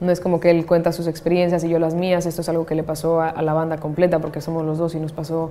No 0.00 0.10
es 0.10 0.20
como 0.20 0.40
que 0.40 0.50
él 0.50 0.66
cuenta 0.66 0.92
sus 0.92 1.06
experiencias 1.06 1.64
y 1.64 1.68
yo 1.68 1.78
las 1.78 1.94
mías, 1.94 2.26
esto 2.26 2.40
es 2.40 2.48
algo 2.48 2.66
que 2.66 2.74
le 2.74 2.82
pasó 2.82 3.20
a, 3.20 3.28
a 3.28 3.42
la 3.42 3.52
banda 3.52 3.78
completa 3.78 4.18
porque 4.18 4.40
somos 4.40 4.64
los 4.64 4.78
dos 4.78 4.94
y 4.94 5.00
nos 5.00 5.12
pasó 5.12 5.50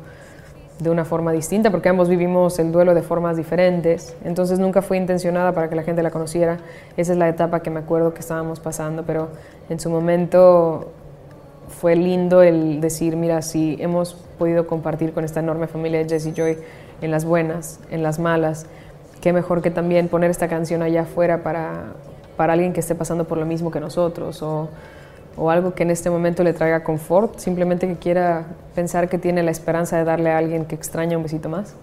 de 0.79 0.89
una 0.89 1.05
forma 1.05 1.31
distinta 1.31 1.71
porque 1.71 1.89
ambos 1.89 2.09
vivimos 2.09 2.57
el 2.59 2.71
duelo 2.71 2.93
de 2.93 3.01
formas 3.01 3.37
diferentes. 3.37 4.15
Entonces 4.23 4.59
nunca 4.59 4.81
fue 4.81 4.97
intencionada 4.97 5.53
para 5.53 5.69
que 5.69 5.75
la 5.75 5.83
gente 5.83 6.03
la 6.03 6.11
conociera. 6.11 6.57
Esa 6.97 7.13
es 7.13 7.17
la 7.17 7.29
etapa 7.29 7.61
que 7.61 7.69
me 7.69 7.79
acuerdo 7.79 8.13
que 8.13 8.19
estábamos 8.19 8.59
pasando, 8.59 9.03
pero 9.03 9.29
en 9.69 9.79
su 9.79 9.89
momento 9.89 10.91
fue 11.67 11.95
lindo 11.95 12.41
el 12.43 12.81
decir, 12.81 13.15
mira, 13.15 13.41
si 13.41 13.77
hemos 13.79 14.13
podido 14.37 14.67
compartir 14.67 15.13
con 15.13 15.23
esta 15.23 15.39
enorme 15.39 15.67
familia 15.67 15.99
de 16.03 16.09
Jesse 16.09 16.33
Joy 16.33 16.57
en 17.01 17.11
las 17.11 17.25
buenas, 17.25 17.79
en 17.89 18.03
las 18.03 18.19
malas, 18.19 18.65
qué 19.21 19.33
mejor 19.33 19.61
que 19.61 19.71
también 19.71 20.07
poner 20.07 20.31
esta 20.31 20.47
canción 20.47 20.81
allá 20.81 21.01
afuera 21.01 21.43
para, 21.43 21.93
para 22.37 22.53
alguien 22.53 22.73
que 22.73 22.79
esté 22.81 22.95
pasando 22.95 23.25
por 23.25 23.37
lo 23.37 23.45
mismo 23.45 23.71
que 23.71 23.79
nosotros 23.79 24.41
o, 24.41 24.69
o 25.37 25.49
algo 25.49 25.73
que 25.73 25.83
en 25.83 25.91
este 25.91 26.09
momento 26.09 26.43
le 26.43 26.53
traiga 26.53 26.83
confort, 26.83 27.39
simplemente 27.39 27.87
que 27.87 27.95
quiera 27.95 28.45
pensar 28.75 29.09
que 29.09 29.17
tiene 29.17 29.43
la 29.43 29.51
esperanza 29.51 29.97
de 29.97 30.03
darle 30.03 30.31
a 30.31 30.37
alguien 30.37 30.65
que 30.65 30.75
extraña 30.75 31.17
un 31.17 31.23
besito 31.23 31.49
más. 31.49 31.75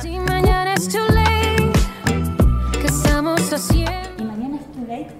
Si 0.00 0.18
mañana 0.18 0.74
es 0.74 0.88
too 0.88 1.00
late, 1.12 1.72
¿qué 2.80 2.86
estamos 2.86 3.52
haciendo? 3.52 3.92
Y 4.18 4.24
mañana 4.24 4.56
es 4.56 4.72
too 4.72 4.82
late. 4.86 5.10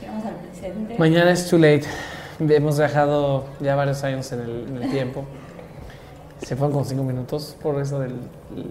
Llegamos 0.00 0.24
al 0.24 0.34
presente. 0.34 0.94
Mañana 0.98 1.30
es 1.30 1.48
too 1.48 1.58
late. 1.58 1.84
Hemos 2.48 2.78
viajado 2.78 3.44
ya 3.60 3.76
varios 3.76 4.02
años 4.02 4.30
en 4.32 4.40
el, 4.40 4.66
en 4.68 4.82
el 4.82 4.90
tiempo. 4.90 5.24
Se 6.38 6.56
fueron 6.56 6.72
como 6.72 6.84
cinco 6.86 7.02
minutos 7.04 7.54
por 7.62 7.78
eso 7.80 8.00
del 8.00 8.14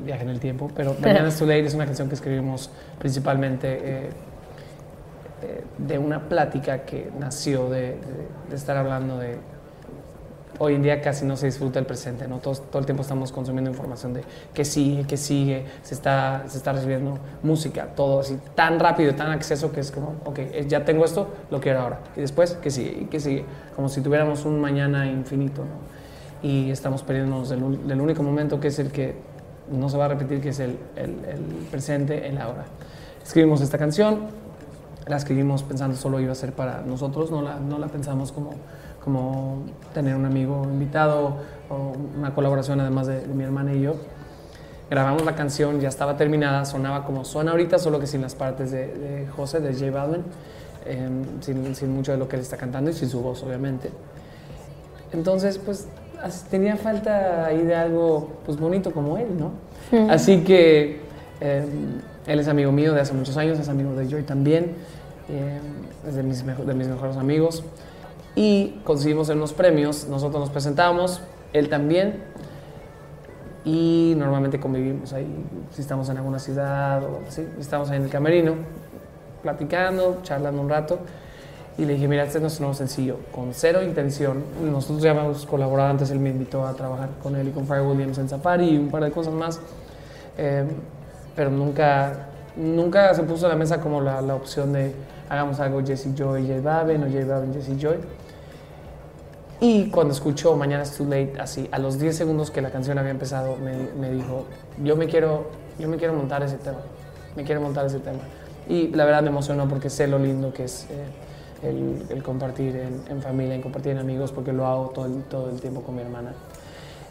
viaje 0.03 0.23
en 0.23 0.29
el 0.29 0.39
tiempo. 0.39 0.71
Pero 0.75 0.95
Mañana 0.99 1.29
too 1.29 1.45
late 1.45 1.65
es 1.65 1.75
una 1.75 1.85
canción 1.85 2.07
que 2.09 2.15
escribimos 2.15 2.71
principalmente 2.97 3.67
eh, 3.81 4.09
eh, 5.43 5.63
de 5.77 5.99
una 5.99 6.27
plática 6.27 6.79
que 6.79 7.11
nació 7.19 7.69
de, 7.69 7.81
de- 7.81 7.97
de 8.49 8.55
estar 8.55 8.75
hablando 8.75 9.19
de... 9.19 9.37
Hoy 10.57 10.75
en 10.75 10.81
día 10.81 10.99
casi 10.99 11.25
no 11.25 11.37
se 11.37 11.45
disfruta 11.45 11.79
el 11.79 11.85
presente, 11.85 12.27
¿no? 12.27 12.39
Todos- 12.39 12.63
todo 12.69 12.79
el 12.79 12.85
tiempo 12.85 13.03
estamos 13.03 13.31
consumiendo 13.31 13.69
información 13.69 14.13
de 14.13 14.23
qué 14.53 14.65
sigue, 14.65 15.05
qué 15.05 15.15
sigue, 15.15 15.65
se 15.83 15.93
está, 15.93 16.43
se 16.47 16.57
está 16.57 16.73
recibiendo 16.73 17.17
música, 17.43 17.87
todo 17.95 18.19
así 18.21 18.37
tan 18.55 18.79
rápido, 18.79 19.13
tan 19.15 19.31
acceso 19.31 19.71
que 19.71 19.79
es 19.79 19.91
como, 19.91 20.15
ok, 20.25 20.39
ya 20.67 20.83
tengo 20.83 21.05
esto, 21.05 21.27
lo 21.51 21.61
quiero 21.61 21.79
ahora. 21.81 21.99
Y 22.17 22.21
después, 22.21 22.57
¿qué 22.61 22.71
sigue? 22.71 22.97
¿Y 23.01 23.05
qué 23.05 23.19
sigue? 23.19 23.45
Como 23.75 23.87
si 23.89 24.01
tuviéramos 24.01 24.43
un 24.45 24.59
mañana 24.59 25.05
infinito, 25.07 25.61
¿no? 25.61 26.47
Y 26.47 26.71
estamos 26.71 27.03
perdiéndonos 27.03 27.49
del 27.49 28.01
único 28.01 28.23
momento 28.23 28.59
que 28.59 28.69
es 28.69 28.79
el 28.79 28.91
que 28.91 29.15
no 29.71 29.87
se 29.87 29.97
va 29.97 30.05
a 30.05 30.07
repetir, 30.09 30.41
que 30.41 30.49
es 30.49 30.59
el, 30.59 30.77
el- 30.95 31.23
el 31.25 31.39
presente, 31.69 32.27
el 32.27 32.37
ahora. 32.37 32.65
Escribimos 33.23 33.61
esta 33.61 33.77
canción, 33.77 34.27
la 35.07 35.17
escribimos 35.17 35.63
pensando 35.63 35.95
solo 35.95 36.19
iba 36.19 36.31
a 36.31 36.35
ser 36.35 36.53
para 36.53 36.81
nosotros, 36.81 37.29
no 37.31 37.41
la, 37.41 37.59
no 37.59 37.77
la 37.77 37.87
pensamos 37.87 38.31
como, 38.31 38.51
como 39.03 39.63
tener 39.93 40.15
un 40.15 40.25
amigo 40.25 40.63
invitado 40.63 41.37
o 41.69 41.93
una 42.17 42.33
colaboración 42.33 42.79
además 42.79 43.07
de, 43.07 43.21
de 43.21 43.33
mi 43.33 43.43
hermana 43.43 43.73
y 43.73 43.81
yo. 43.81 43.95
Grabamos 44.89 45.23
la 45.23 45.35
canción, 45.35 45.79
ya 45.79 45.87
estaba 45.87 46.17
terminada, 46.17 46.65
sonaba 46.65 47.05
como 47.05 47.23
suena 47.23 47.51
ahorita, 47.51 47.77
solo 47.77 47.99
que 47.99 48.07
sin 48.07 48.21
las 48.21 48.33
partes 48.33 48.71
de, 48.71 48.87
de 48.87 49.27
José, 49.27 49.59
de 49.59 49.73
J 49.73 49.91
Balvin, 49.91 50.23
eh, 50.85 51.09
sin, 51.41 51.75
sin 51.75 51.93
mucho 51.93 52.11
de 52.11 52.17
lo 52.17 52.27
que 52.27 52.37
él 52.37 52.41
está 52.41 52.57
cantando 52.57 52.89
y 52.89 52.93
sin 52.93 53.07
su 53.07 53.21
voz, 53.21 53.43
obviamente. 53.43 53.91
Entonces, 55.13 55.59
pues 55.59 55.87
tenía 56.49 56.75
falta 56.75 57.45
ahí 57.45 57.61
de 57.61 57.75
algo 57.75 58.39
pues, 58.45 58.59
bonito 58.59 58.91
como 58.91 59.17
él, 59.17 59.27
¿no? 59.37 59.51
Así 60.09 60.43
que 60.43 61.01
eh, 61.39 61.65
él 62.27 62.39
es 62.39 62.47
amigo 62.47 62.71
mío 62.71 62.93
de 62.93 63.01
hace 63.01 63.13
muchos 63.13 63.37
años, 63.37 63.59
es 63.59 63.69
amigo 63.69 63.93
de 63.93 64.07
Joy 64.07 64.23
también, 64.23 64.73
eh, 65.29 65.59
es 66.07 66.15
de 66.15 66.23
mis, 66.23 66.45
de 66.45 66.73
mis 66.73 66.87
mejores 66.87 67.17
amigos. 67.17 67.63
Y 68.39 68.79
conseguimos 68.85 69.27
unos 69.27 69.51
premios, 69.51 70.07
nosotros 70.07 70.39
nos 70.39 70.49
presentamos, 70.49 71.19
él 71.51 71.67
también, 71.67 72.23
y 73.65 74.13
normalmente 74.15 74.61
convivimos 74.61 75.11
ahí, 75.11 75.27
si 75.71 75.81
estamos 75.81 76.07
en 76.07 76.19
alguna 76.19 76.39
ciudad 76.39 77.03
o 77.03 77.19
así, 77.27 77.45
estamos 77.59 77.89
ahí 77.89 77.97
en 77.97 78.03
el 78.03 78.09
camerino, 78.09 78.53
platicando, 79.43 80.19
charlando 80.23 80.61
un 80.61 80.69
rato. 80.69 80.99
Y 81.77 81.83
le 81.83 81.95
dije, 81.95 82.07
mira, 82.07 82.23
este 82.23 82.37
es 82.37 82.41
nuestro 82.41 82.63
nuevo 82.63 82.77
sencillo, 82.77 83.17
con 83.35 83.53
cero 83.53 83.83
intención. 83.83 84.41
Nosotros 84.63 85.01
ya 85.01 85.11
hemos 85.11 85.45
colaborado 85.45 85.89
antes, 85.89 86.09
él 86.09 86.19
me 86.19 86.29
invitó 86.29 86.65
a 86.65 86.73
trabajar 86.75 87.09
con 87.21 87.35
él 87.35 87.49
y 87.49 87.51
con 87.51 87.67
Fire 87.67 87.81
Williams 87.81 88.19
en 88.19 88.29
Safari 88.29 88.69
y 88.69 88.77
un 88.77 88.87
par 88.89 89.03
de 89.03 89.11
cosas 89.11 89.33
más. 89.33 89.59
Eh, 90.37 90.63
pero 91.35 91.49
nunca, 91.49 92.29
nunca 92.55 93.13
se 93.13 93.23
puso 93.23 93.47
a 93.47 93.49
la 93.49 93.57
mesa 93.57 93.81
como 93.81 93.99
la, 93.99 94.21
la 94.21 94.35
opción 94.35 94.71
de 94.71 94.95
hagamos 95.27 95.59
algo 95.59 95.85
Jesse 95.85 96.15
Joy 96.15 96.47
J 96.47 96.61
Balvin 96.61 97.03
o 97.03 97.07
J 97.07 97.25
Balvin 97.25 97.53
Jesse 97.53 97.77
Joy. 97.77 97.97
Y 99.61 99.89
cuando 99.89 100.13
escuchó 100.13 100.55
Mañana 100.55 100.83
es 100.83 100.95
Too 100.95 101.05
Late, 101.05 101.33
así, 101.39 101.67
a 101.71 101.79
los 101.79 101.99
10 101.99 102.15
segundos 102.15 102.49
que 102.49 102.61
la 102.61 102.71
canción 102.71 102.97
había 102.97 103.11
empezado, 103.11 103.57
me, 103.57 103.89
me 103.99 104.09
dijo, 104.09 104.45
yo 104.81 104.95
me, 104.95 105.07
quiero, 105.07 105.47
yo 105.77 105.89
me 105.89 105.97
quiero 105.97 106.13
montar 106.13 106.43
ese 106.43 106.57
tema, 106.57 106.79
me 107.35 107.43
quiero 107.43 107.59
montar 107.59 107.85
ese 107.85 107.99
tema. 107.99 108.19
Y 108.69 108.87
la 108.89 109.03
verdad 109.03 109.21
me 109.21 109.29
emocionó 109.29 109.67
porque 109.67 109.89
sé 109.89 110.07
lo 110.07 110.17
lindo 110.17 110.53
que 110.53 110.63
es 110.63 110.87
eh, 110.89 111.67
el, 111.67 112.05
el 112.09 112.23
compartir 112.23 112.75
en, 112.77 113.01
en 113.09 113.21
familia, 113.21 113.55
en 113.55 113.61
compartir 113.61 113.91
en 113.91 113.97
amigos, 113.97 114.31
porque 114.31 114.53
lo 114.53 114.65
hago 114.65 114.91
todo 114.95 115.07
el, 115.07 115.23
todo 115.23 115.49
el 115.49 115.59
tiempo 115.59 115.81
con 115.81 115.95
mi 115.95 116.03
hermana. 116.03 116.33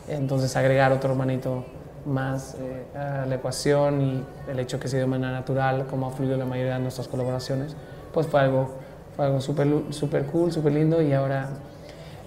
Entonces 0.09 0.57
agregar 0.57 0.91
otro 0.93 1.11
hermanito 1.11 1.65
más 2.07 2.57
eh, 2.59 2.97
a 2.97 3.27
la 3.27 3.35
ecuación 3.35 4.01
y 4.01 4.25
el 4.51 4.59
hecho 4.59 4.81
que 4.81 4.89
se 4.89 4.97
dio 4.97 5.05
de 5.05 5.11
manera 5.11 5.33
natural, 5.33 5.87
como 5.91 6.07
ha 6.07 6.11
fluido 6.13 6.39
la 6.39 6.47
mayoría 6.47 6.75
de 6.75 6.81
nuestras 6.81 7.09
colaboraciones, 7.09 7.77
pues 8.15 8.27
fue 8.27 8.41
algo, 8.41 8.71
fue 9.17 9.27
algo 9.27 9.41
súper 9.43 9.69
súper 9.91 10.25
cool, 10.27 10.51
súper 10.51 10.73
lindo 10.73 11.03
y 11.03 11.13
ahora 11.13 11.51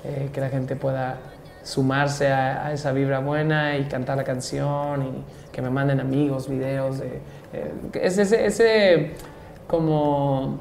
eh, 0.03 0.29
que 0.34 0.41
la 0.41 0.50
gente 0.50 0.75
pueda 0.75 1.17
sumarse 1.63 2.31
a, 2.31 2.74
esa 2.74 2.91
vibra 2.91 3.20
buena 3.20 3.77
y 3.77 3.86
cantar 3.86 4.17
la 4.17 4.24
canción 4.24 5.03
y 5.03 5.51
que 5.51 5.62
me 5.62 5.70
manden 5.70 6.00
amigos, 6.00 6.50
videos. 6.50 7.00
De, 7.00 7.20
eh, 7.53 7.72
que 7.91 8.05
es 8.05 8.17
ese, 8.17 8.46
ese 8.46 9.12
como, 9.67 10.58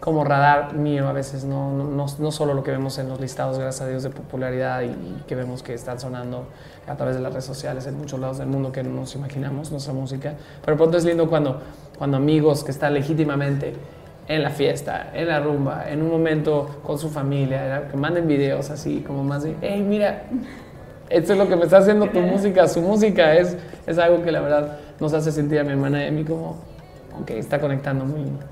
como 0.00 0.24
radar 0.24 0.74
mío 0.74 1.08
a 1.08 1.12
veces, 1.12 1.44
no, 1.44 1.72
no, 1.72 2.06
no, 2.18 2.32
solo 2.32 2.54
lo 2.54 2.62
que 2.62 2.70
vemos 2.70 2.98
en 2.98 3.08
los 3.08 3.20
listados, 3.20 3.58
gracias 3.58 3.82
a 3.82 3.88
Dios, 3.88 4.02
de 4.02 4.10
popularidad 4.10 4.82
y, 4.82 4.86
y 4.86 5.24
que 5.26 5.34
vemos 5.34 5.62
que 5.62 5.74
están 5.74 5.98
sonando 5.98 6.46
a 6.86 6.94
través 6.94 7.16
de 7.16 7.22
las 7.22 7.32
redes 7.32 7.44
sociales 7.44 7.86
en 7.86 7.98
muchos 7.98 8.20
lados 8.20 8.38
del 8.38 8.48
mundo 8.48 8.70
que 8.70 8.82
no 8.82 8.90
nos 8.90 9.14
imaginamos 9.14 9.72
nuestra 9.72 9.92
música, 9.92 10.34
pero 10.64 10.76
pronto 10.76 10.96
es 10.96 11.04
lindo 11.04 11.28
cuando, 11.28 11.60
cuando 11.98 12.16
amigos 12.18 12.62
que 12.62 12.70
están 12.70 12.94
legítimamente 12.94 13.74
en 14.28 14.42
la 14.42 14.50
fiesta, 14.50 15.10
en 15.14 15.28
la 15.28 15.40
rumba, 15.40 15.88
en 15.88 16.02
un 16.02 16.10
momento 16.10 16.80
con 16.82 16.98
su 16.98 17.08
familia, 17.10 17.88
que 17.90 17.96
manden 17.96 18.26
videos 18.26 18.70
así, 18.70 19.04
como 19.06 19.22
más 19.22 19.44
de, 19.44 19.56
hey, 19.60 19.84
mira, 19.86 20.24
esto 21.08 21.32
es 21.32 21.38
lo 21.38 21.48
que 21.48 21.56
me 21.56 21.64
está 21.64 21.78
haciendo 21.78 22.08
tu 22.08 22.20
música, 22.20 22.66
su 22.66 22.80
música 22.80 23.34
es, 23.34 23.56
es 23.86 23.98
algo 23.98 24.22
que 24.22 24.32
la 24.32 24.40
verdad 24.40 24.78
nos 24.98 25.12
hace 25.12 25.30
sentir 25.30 25.60
a 25.60 25.64
mi 25.64 25.70
hermana 25.70 26.02
y 26.04 26.08
a 26.08 26.10
mí 26.10 26.24
como, 26.24 26.56
ok, 27.20 27.30
está 27.30 27.60
conectando 27.60 28.04
muy 28.04 28.20
lindo. 28.24 28.44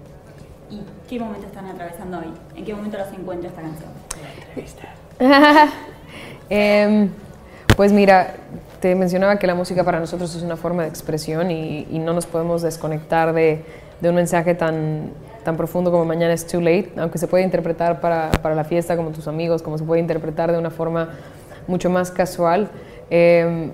¿Y 0.70 0.80
qué 1.08 1.18
momento 1.18 1.46
están 1.46 1.66
atravesando 1.66 2.18
hoy? 2.18 2.32
¿En 2.54 2.64
qué 2.64 2.74
momento 2.74 2.98
los 2.98 3.08
encuentra 3.08 3.48
esta 3.48 3.62
canción? 3.62 3.90
Em, 6.50 7.08
pues 7.74 7.90
mira, 7.90 8.34
te 8.78 8.94
mencionaba 8.94 9.38
que 9.38 9.46
la 9.46 9.54
música 9.54 9.82
para 9.82 9.98
nosotros 9.98 10.34
es 10.36 10.42
una 10.42 10.56
forma 10.56 10.82
de 10.82 10.90
expresión 10.90 11.50
y, 11.50 11.86
y 11.90 11.98
no 11.98 12.12
nos 12.12 12.26
podemos 12.26 12.60
desconectar 12.60 13.32
de, 13.32 13.64
de 14.02 14.08
un 14.10 14.14
mensaje 14.14 14.54
tan, 14.54 15.10
tan 15.44 15.56
profundo 15.56 15.90
como 15.90 16.04
Mañana 16.04 16.32
es 16.32 16.46
Too 16.46 16.60
Late, 16.60 16.92
aunque 16.96 17.18
se 17.18 17.28
puede 17.28 17.44
interpretar 17.44 18.00
para, 18.00 18.30
para 18.42 18.54
la 18.54 18.64
fiesta 18.64 18.96
como 18.96 19.10
tus 19.10 19.28
amigos, 19.28 19.62
como 19.62 19.78
se 19.78 19.84
puede 19.84 20.00
interpretar 20.00 20.50
de 20.50 20.58
una 20.58 20.70
forma 20.70 21.10
mucho 21.66 21.90
más 21.90 22.10
casual. 22.10 22.70
Em, 23.10 23.70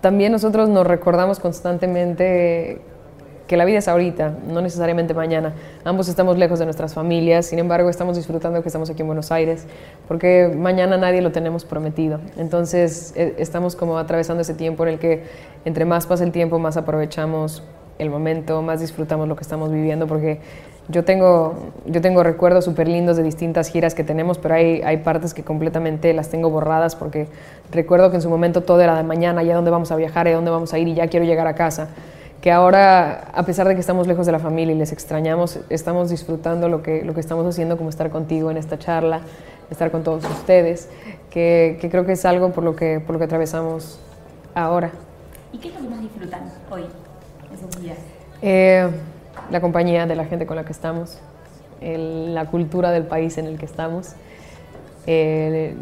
también 0.00 0.32
nosotros 0.32 0.68
nos 0.68 0.86
recordamos 0.86 1.40
constantemente 1.40 2.80
que 3.46 3.56
la 3.56 3.64
vida 3.64 3.78
es 3.78 3.88
ahorita, 3.88 4.34
no 4.48 4.60
necesariamente 4.60 5.14
mañana. 5.14 5.54
Ambos 5.84 6.08
estamos 6.08 6.36
lejos 6.36 6.58
de 6.58 6.64
nuestras 6.64 6.94
familias, 6.94 7.46
sin 7.46 7.58
embargo 7.58 7.88
estamos 7.88 8.16
disfrutando 8.16 8.60
que 8.62 8.68
estamos 8.68 8.90
aquí 8.90 9.02
en 9.02 9.06
Buenos 9.06 9.30
Aires, 9.30 9.66
porque 10.08 10.52
mañana 10.54 10.96
nadie 10.96 11.22
lo 11.22 11.32
tenemos 11.32 11.64
prometido. 11.64 12.20
Entonces 12.36 13.12
eh, 13.16 13.34
estamos 13.38 13.76
como 13.76 13.98
atravesando 13.98 14.42
ese 14.42 14.54
tiempo 14.54 14.84
en 14.84 14.94
el 14.94 14.98
que 14.98 15.24
entre 15.64 15.84
más 15.84 16.06
pasa 16.06 16.24
el 16.24 16.32
tiempo, 16.32 16.58
más 16.58 16.76
aprovechamos 16.76 17.62
el 17.98 18.10
momento, 18.10 18.62
más 18.62 18.80
disfrutamos 18.80 19.28
lo 19.28 19.36
que 19.36 19.42
estamos 19.42 19.70
viviendo, 19.70 20.06
porque 20.06 20.40
yo 20.88 21.04
tengo, 21.04 21.54
yo 21.86 22.00
tengo 22.00 22.22
recuerdos 22.22 22.64
súper 22.64 22.88
lindos 22.88 23.16
de 23.16 23.22
distintas 23.22 23.68
giras 23.68 23.94
que 23.94 24.04
tenemos, 24.04 24.38
pero 24.38 24.54
hay, 24.54 24.82
hay 24.82 24.98
partes 24.98 25.34
que 25.34 25.42
completamente 25.42 26.12
las 26.14 26.28
tengo 26.28 26.50
borradas 26.50 26.94
porque 26.94 27.26
recuerdo 27.72 28.10
que 28.10 28.16
en 28.16 28.22
su 28.22 28.30
momento 28.30 28.62
todo 28.62 28.80
era 28.80 28.96
de 28.96 29.02
mañana, 29.02 29.42
ya 29.42 29.54
dónde 29.54 29.70
vamos 29.70 29.90
a 29.90 29.96
viajar, 29.96 30.28
y 30.28 30.32
dónde 30.32 30.50
vamos 30.50 30.72
a 30.72 30.78
ir 30.78 30.88
y 30.88 30.94
ya 30.94 31.08
quiero 31.08 31.26
llegar 31.26 31.46
a 31.46 31.54
casa 31.54 31.88
que 32.40 32.52
ahora, 32.52 33.32
a 33.34 33.42
pesar 33.44 33.66
de 33.66 33.74
que 33.74 33.80
estamos 33.80 34.06
lejos 34.06 34.24
de 34.24 34.30
la 34.30 34.38
familia 34.38 34.72
y 34.72 34.78
les 34.78 34.92
extrañamos, 34.92 35.58
estamos 35.68 36.10
disfrutando 36.10 36.68
lo 36.68 36.80
que, 36.80 37.02
lo 37.02 37.12
que 37.12 37.18
estamos 37.18 37.44
haciendo, 37.44 37.76
como 37.76 37.90
estar 37.90 38.08
contigo 38.10 38.52
en 38.52 38.56
esta 38.56 38.78
charla, 38.78 39.22
estar 39.68 39.90
con 39.90 40.04
todos 40.04 40.24
ustedes, 40.24 40.88
que, 41.28 41.76
que 41.80 41.90
creo 41.90 42.06
que 42.06 42.12
es 42.12 42.24
algo 42.24 42.52
por 42.52 42.62
lo 42.62 42.76
que, 42.76 43.00
por 43.00 43.14
lo 43.14 43.18
que 43.18 43.24
atravesamos 43.24 43.98
ahora. 44.54 44.92
¿Y 45.52 45.58
qué 45.58 45.68
es 45.68 45.74
lo 45.74 45.80
que 45.80 45.88
más 45.88 46.00
disfrutan 46.00 46.52
hoy, 46.70 46.84
esos 47.52 47.82
días? 47.82 47.98
Eh, 48.42 48.88
la 49.50 49.60
compañía 49.60 50.06
de 50.06 50.16
la 50.16 50.24
gente 50.24 50.46
con 50.46 50.56
la 50.56 50.64
que 50.64 50.72
estamos, 50.72 51.18
el- 51.80 52.34
la 52.34 52.46
cultura 52.46 52.90
del 52.90 53.04
país 53.04 53.38
en 53.38 53.46
el 53.46 53.58
que 53.58 53.66
estamos. 53.66 54.12
Eh, 55.08 55.74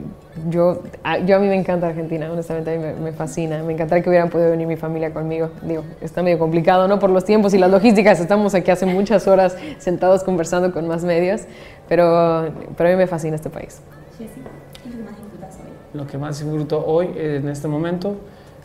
yo, 0.51 0.83
a, 1.03 1.19
yo 1.21 1.37
a 1.37 1.39
mí 1.39 1.47
me 1.49 1.55
encanta 1.55 1.87
Argentina, 1.87 2.31
honestamente 2.31 2.75
a 2.75 2.77
mí 2.77 2.83
me, 2.85 2.93
me 2.95 3.13
fascina. 3.13 3.63
Me 3.63 3.73
encantaría 3.73 4.03
que 4.03 4.11
hubieran 4.11 4.29
podido 4.29 4.51
venir 4.51 4.67
mi 4.67 4.77
familia 4.77 5.15
conmigo. 5.15 5.49
Digo, 5.63 5.83
está 6.03 6.23
medio 6.23 6.39
complicado, 6.39 6.89
¿no? 6.89 6.99
Por 6.99 7.09
los 7.09 7.25
tiempos 7.25 7.55
y 7.55 7.59
las 7.59 7.71
logísticas. 7.71 8.21
Estamos 8.21 8.55
aquí 8.55 8.71
hace 8.71 8.85
muchas 8.85 9.27
horas 9.27 9.57
sentados 9.79 10.25
conversando 10.25 10.73
con 10.73 10.87
más 10.87 11.05
medios, 11.05 11.43
pero, 11.89 12.51
pero 12.77 12.89
a 12.91 12.93
mí 12.93 12.99
me 12.99 13.07
fascina 13.07 13.37
este 13.37 13.49
país. 13.49 13.81
Jessy, 14.19 14.41
¿qué 14.83 14.89
es 14.91 14.95
lo 14.95 14.99
que 14.99 15.05
más 15.05 15.17
disfrutas 15.17 15.55
hoy? 15.59 15.99
Lo 15.99 16.07
que 16.07 16.19
más 16.19 16.39
disfruto 16.41 16.85
hoy, 16.87 17.11
en 17.17 17.49
este 17.49 17.67
momento, 17.69 18.17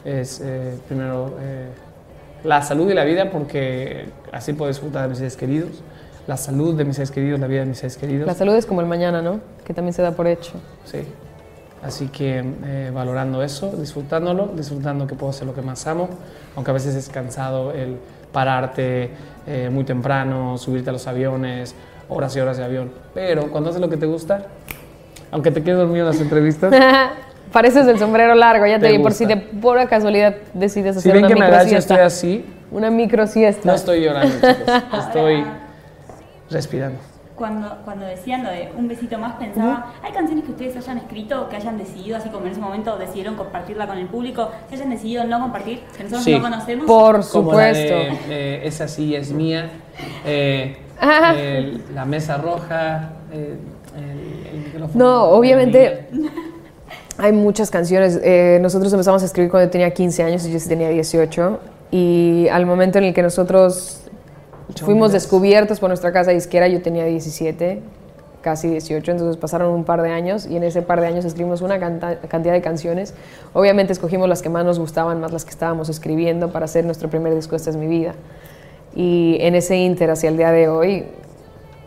es 0.03 0.41
eh, 0.43 0.77
primero 0.89 1.35
eh, 1.39 1.69
la 2.43 2.61
salud 2.61 2.89
y 2.89 2.93
la 2.93 3.03
vida, 3.03 3.31
porque 3.31 4.05
así 4.31 4.53
puedo 4.53 4.69
disfrutar 4.69 5.03
de 5.03 5.09
mis 5.09 5.17
seres 5.17 5.35
queridos, 5.35 5.81
la 6.27 6.37
salud 6.37 6.75
de 6.75 6.85
mis 6.85 6.95
seres 6.95 7.11
queridos, 7.11 7.39
la 7.39 7.47
vida 7.47 7.61
de 7.61 7.65
mis 7.65 7.77
seres 7.77 7.97
queridos. 7.97 8.27
La 8.27 8.35
salud 8.35 8.55
es 8.55 8.65
como 8.65 8.81
el 8.81 8.87
mañana, 8.87 9.21
¿no? 9.21 9.39
Que 9.65 9.73
también 9.73 9.93
se 9.93 10.01
da 10.01 10.11
por 10.11 10.27
hecho. 10.27 10.53
Sí. 10.85 10.99
Así 11.81 12.07
que 12.07 12.43
eh, 12.65 12.91
valorando 12.93 13.41
eso, 13.41 13.71
disfrutándolo, 13.71 14.49
disfrutando 14.55 15.07
que 15.07 15.15
puedo 15.15 15.29
hacer 15.29 15.47
lo 15.47 15.53
que 15.53 15.61
más 15.61 15.87
amo, 15.87 16.09
aunque 16.55 16.71
a 16.71 16.73
veces 16.73 16.93
es 16.95 17.07
cansado 17.09 17.71
el 17.71 17.97
pararte 18.33 19.11
eh, 19.47 19.69
muy 19.71 19.85
temprano, 19.85 20.57
subirte 20.57 20.89
a 20.89 20.93
los 20.93 21.07
aviones, 21.07 21.73
horas 22.09 22.35
y 22.35 22.39
horas 22.39 22.57
de 22.57 22.65
avión. 22.65 22.91
Pero 23.13 23.49
cuando 23.49 23.69
haces 23.69 23.81
lo 23.81 23.89
que 23.89 23.97
te 23.97 24.05
gusta, 24.05 24.47
aunque 25.31 25.51
te 25.51 25.63
quedes 25.63 25.77
dormido 25.77 26.05
en 26.05 26.11
las 26.11 26.21
entrevistas, 26.21 26.73
Pareces 27.51 27.87
el 27.87 27.97
sombrero 27.97 28.35
largo, 28.35 28.65
ya 28.67 28.79
te, 28.79 28.87
Te 28.87 28.91
di, 28.91 28.99
por 28.99 29.11
si 29.13 29.25
de 29.25 29.37
pura 29.37 29.87
casualidad 29.87 30.35
decides 30.53 30.95
si 30.95 30.99
hacer 30.99 31.13
ven 31.13 31.25
una 31.25 31.33
que 31.33 31.39
me 31.39 31.45
agacho 31.47 31.77
estoy 31.77 31.97
así, 31.97 32.45
Una 32.71 32.91
micro 32.91 33.25
siesta. 33.25 33.61
no 33.67 33.73
estoy 33.73 34.03
llorando, 34.03 34.35
chicos, 34.35 34.99
estoy 35.07 35.43
respirando. 36.51 36.99
cuando, 37.35 37.77
cuando 37.85 38.05
decían 38.05 38.43
lo 38.43 38.51
de 38.51 38.69
un 38.77 38.87
besito 38.87 39.17
más, 39.17 39.33
pensaba, 39.37 39.93
¿hay 40.03 40.11
canciones 40.11 40.43
que 40.45 40.51
ustedes 40.51 40.75
hayan 40.77 40.97
escrito, 40.99 41.47
que 41.49 41.55
hayan 41.55 41.77
decidido, 41.77 42.17
así 42.17 42.29
como 42.29 42.45
en 42.45 42.51
ese 42.51 42.61
momento 42.61 42.97
decidieron 42.97 43.35
compartirla 43.35 43.87
con 43.87 43.97
el 43.97 44.07
público, 44.07 44.49
que 44.69 44.75
hayan 44.75 44.89
decidido 44.91 45.23
no 45.23 45.39
compartir, 45.39 45.79
que 45.95 46.03
nosotros 46.03 46.23
Sí. 46.25 46.35
no 46.35 46.41
conocemos? 46.41 46.85
Por 46.85 47.27
Como 47.29 47.53
la 47.53 47.73
supuesto. 47.73 47.93
de, 47.95 48.09
eh, 48.29 48.61
Esa 48.67 48.87
sí 48.87 49.15
es 49.15 49.31
mía. 49.31 49.69
eh, 50.25 50.77
el- 51.35 51.83
la 51.95 52.05
mesa 52.05 52.37
roja. 52.37 53.09
eh, 53.31 53.57
el, 53.97 54.47
el 54.55 54.65
micrófono. 54.65 55.03
No, 55.03 55.23
obviamente-. 55.31 56.07
Hay 57.21 57.33
muchas 57.33 57.69
canciones. 57.69 58.17
Eh, 58.23 58.59
nosotros 58.61 58.93
empezamos 58.93 59.21
a 59.23 59.25
escribir 59.25 59.51
cuando 59.51 59.67
yo 59.67 59.71
tenía 59.71 59.91
15 59.91 60.23
años 60.23 60.47
y 60.47 60.53
yo 60.53 60.59
tenía 60.65 60.87
18. 60.87 61.59
Y 61.91 62.47
al 62.49 62.65
momento 62.65 62.97
en 62.97 63.03
el 63.03 63.13
que 63.13 63.21
nosotros 63.21 64.03
fuimos 64.81 65.11
descubiertos 65.11 65.81
por 65.81 65.89
nuestra 65.89 66.13
casa 66.13 66.31
disquera, 66.31 66.69
yo 66.69 66.81
tenía 66.81 67.03
17, 67.03 67.81
casi 68.41 68.69
18. 68.69 69.11
Entonces 69.11 69.35
pasaron 69.35 69.73
un 69.73 69.83
par 69.83 70.01
de 70.01 70.11
años 70.11 70.47
y 70.47 70.55
en 70.55 70.63
ese 70.63 70.81
par 70.81 71.01
de 71.01 71.07
años 71.07 71.25
escribimos 71.25 71.61
una 71.61 71.77
cantidad 71.77 72.53
de 72.53 72.61
canciones. 72.61 73.13
Obviamente 73.51 73.91
escogimos 73.91 74.29
las 74.29 74.41
que 74.41 74.47
más 74.47 74.63
nos 74.63 74.79
gustaban, 74.79 75.19
más 75.19 75.33
las 75.33 75.43
que 75.43 75.51
estábamos 75.51 75.89
escribiendo 75.89 76.53
para 76.53 76.65
hacer 76.65 76.85
nuestro 76.85 77.09
primer 77.09 77.35
disco 77.35 77.57
Esta 77.57 77.69
es 77.69 77.75
mi 77.75 77.87
vida. 77.87 78.13
Y 78.95 79.35
en 79.41 79.55
ese 79.55 79.75
inter 79.75 80.09
hacia 80.09 80.29
el 80.29 80.37
día 80.37 80.51
de 80.51 80.69
hoy, 80.69 81.03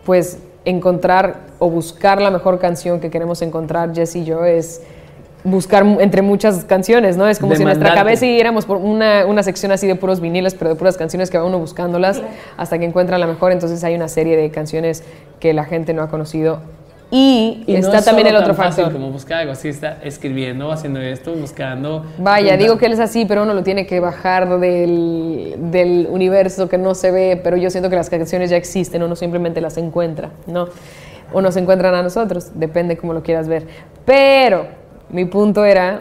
pues 0.05 0.41
encontrar 0.67 1.41
o 1.59 1.71
buscar 1.71 2.21
la 2.21 2.31
mejor 2.31 2.59
canción 2.59 3.01
que 3.01 3.09
queremos 3.09 3.41
encontrar, 3.41 3.95
Jess 3.95 4.15
y 4.15 4.25
yo, 4.25 4.45
es 4.45 4.83
buscar 5.45 5.85
entre 6.01 6.23
muchas 6.23 6.65
canciones, 6.65 7.17
¿no? 7.17 7.29
Es 7.29 7.39
como 7.39 7.55
si 7.55 7.63
en 7.63 7.69
nuestra 7.69 7.95
cabeza 7.95 8.27
hiciéramos 8.27 8.65
por 8.65 8.77
una, 8.77 9.27
una 9.27 9.43
sección 9.43 9.73
así 9.73 9.87
de 9.87 9.97
puros 9.97 10.21
viniles, 10.21 10.55
pero 10.55 10.71
de 10.71 10.77
puras 10.77 10.97
canciones 10.97 11.31
que 11.31 11.39
va 11.39 11.45
uno 11.45 11.59
buscándolas 11.59 12.23
hasta 12.57 12.79
que 12.79 12.85
encuentra 12.85 13.19
la 13.19 13.27
mejor. 13.27 13.53
Entonces 13.53 13.83
hay 13.85 13.95
una 13.95 14.09
serie 14.09 14.37
de 14.37 14.51
canciones 14.51 15.03
que 15.41 15.53
la 15.53 15.65
gente 15.65 15.95
no 15.95 16.03
ha 16.03 16.09
conocido. 16.09 16.61
Y, 17.15 17.65
Y 17.67 17.73
no 17.75 17.79
está 17.79 17.99
es 17.99 18.05
también 18.07 18.29
solo 18.29 18.39
el 18.39 18.43
otro 18.43 18.57
tan 18.57 18.65
fácil 18.65 18.85
factor. 18.85 19.01
como 19.01 19.13
buscar 19.13 19.41
algo 19.41 19.53
así, 19.53 19.69
está 19.69 19.99
escribiendo, 20.03 20.73
haciendo 20.73 20.99
esto, 20.99 21.35
buscando. 21.35 22.07
Vaya, 22.17 22.57
digo 22.57 22.79
que 22.79 22.87
él 22.87 22.93
es 22.93 23.01
así, 23.01 23.27
pero 23.27 23.43
uno 23.43 23.53
lo 23.53 23.63
tiene 23.63 23.87
que 23.87 24.01
bajar 24.01 24.59
del, 24.61 25.57
del 25.71 26.07
universo 26.09 26.71
que 26.71 26.79
no 26.79 26.95
se 26.95 27.11
ve, 27.11 27.39
pero 27.45 27.59
yo 27.59 27.69
siento 27.69 27.91
que 27.91 27.97
las 27.97 28.09
canciones 28.09 28.49
ya 28.49 28.57
existen, 28.57 29.03
uno 29.03 29.15
simplemente 29.15 29.61
las 29.61 29.77
encuentra, 29.77 30.31
¿no? 30.47 30.69
O 31.35 31.43
nos 31.43 31.55
encuentran 31.59 31.95
a 31.95 32.03
nosotros, 32.03 32.53
depende 32.55 32.97
cómo 32.97 33.13
lo 33.13 33.23
quieras 33.23 33.47
ver. 33.47 33.67
Pero 34.07 34.82
mi 35.13 35.25
punto 35.27 35.65
era 35.65 36.01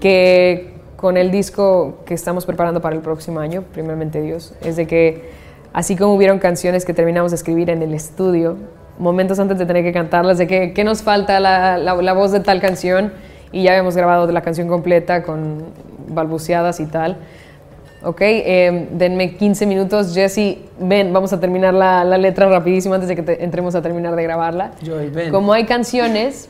que 0.00 0.74
con 0.96 1.16
el 1.16 1.30
disco 1.30 1.98
que 2.06 2.14
estamos 2.14 2.46
preparando 2.46 2.80
para 2.80 2.94
el 2.94 3.02
próximo 3.02 3.40
año, 3.40 3.62
primeramente 3.72 4.20
Dios, 4.22 4.54
es 4.62 4.76
de 4.76 4.86
que 4.86 5.30
así 5.72 5.96
como 5.96 6.14
hubieron 6.14 6.38
canciones 6.38 6.84
que 6.84 6.94
terminamos 6.94 7.32
de 7.32 7.36
escribir 7.36 7.70
en 7.70 7.82
el 7.82 7.92
estudio, 7.94 8.56
momentos 8.98 9.38
antes 9.38 9.58
de 9.58 9.66
tener 9.66 9.84
que 9.84 9.92
cantarlas, 9.92 10.38
de 10.38 10.46
que, 10.46 10.72
¿qué 10.72 10.84
nos 10.84 11.02
falta 11.02 11.38
la, 11.40 11.76
la- 11.76 11.94
la 11.94 12.12
voz 12.14 12.32
de 12.32 12.40
tal 12.40 12.60
canción? 12.60 13.12
Y 13.52 13.62
ya 13.64 13.72
habíamos 13.72 13.96
grabado 13.96 14.30
la 14.32 14.40
canción 14.42 14.68
completa 14.68 15.22
con 15.22 15.64
balbuceadas 16.08 16.80
y 16.80 16.86
tal. 16.86 17.16
Ok, 18.02 18.20
eh, 18.22 18.88
denme 18.92 19.36
15 19.36 19.66
minutos. 19.66 20.14
Jesse, 20.14 20.58
ven, 20.78 21.12
vamos 21.12 21.32
a 21.32 21.40
terminar 21.40 21.74
la, 21.74 22.04
la 22.04 22.18
letra 22.18 22.48
rapidísimo 22.48 22.94
antes 22.94 23.08
de 23.08 23.16
que 23.16 23.22
te- 23.22 23.44
entremos 23.44 23.74
a 23.74 23.82
terminar 23.82 24.14
de 24.16 24.22
grabarla. 24.22 24.72
Joy, 24.82 25.10
ven. 25.10 25.30
Como 25.30 25.52
hay 25.52 25.64
canciones, 25.64 26.48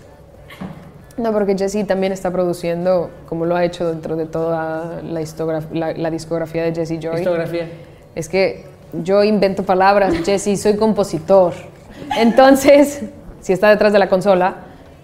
no, 1.17 1.33
porque 1.33 1.57
Jesse 1.57 1.87
también 1.87 2.13
está 2.13 2.31
produciendo, 2.31 3.11
como 3.29 3.45
lo 3.47 3.57
ha 3.57 3.65
hecho 3.65 3.89
dentro 3.89 4.17
de 4.17 4.27
toda 4.27 5.01
la, 5.03 5.21
histograf- 5.23 5.71
la, 5.73 5.93
la 5.93 6.11
discografía 6.11 6.63
de 6.63 6.75
Jesse 6.75 6.99
Joy. 7.01 7.17
Histografía. 7.21 7.69
Es 8.15 8.29
que 8.29 8.65
yo 9.03 9.25
invento 9.25 9.63
palabras, 9.63 10.15
Jesse, 10.25 10.61
soy 10.61 10.77
compositor. 10.77 11.55
Entonces, 12.19 13.03
si 13.41 13.53
está 13.53 13.69
detrás 13.71 13.93
de 13.93 13.99
la 13.99 14.09
consola, 14.09 14.57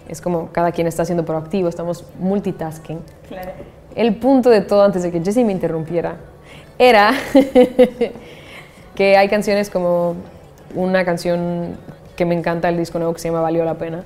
es 0.07 0.21
como 0.21 0.49
cada 0.51 0.71
quien 0.71 0.87
está 0.87 1.05
siendo 1.05 1.25
proactivo, 1.25 1.69
estamos 1.69 2.05
multitasking. 2.19 2.99
Claro. 3.27 3.51
El 3.95 4.15
punto 4.15 4.49
de 4.49 4.61
todo, 4.61 4.83
antes 4.83 5.03
de 5.03 5.11
que 5.11 5.21
Jesse 5.21 5.37
me 5.45 5.51
interrumpiera, 5.51 6.15
era 6.77 7.11
que 8.95 9.17
hay 9.17 9.29
canciones 9.29 9.69
como 9.69 10.15
una 10.75 11.05
canción 11.05 11.77
que 12.15 12.25
me 12.25 12.35
encanta 12.35 12.69
el 12.69 12.77
disco 12.77 12.99
nuevo 12.99 13.13
que 13.13 13.19
se 13.19 13.29
llama 13.29 13.41
Valió 13.41 13.65
la 13.65 13.75
Pena, 13.75 14.03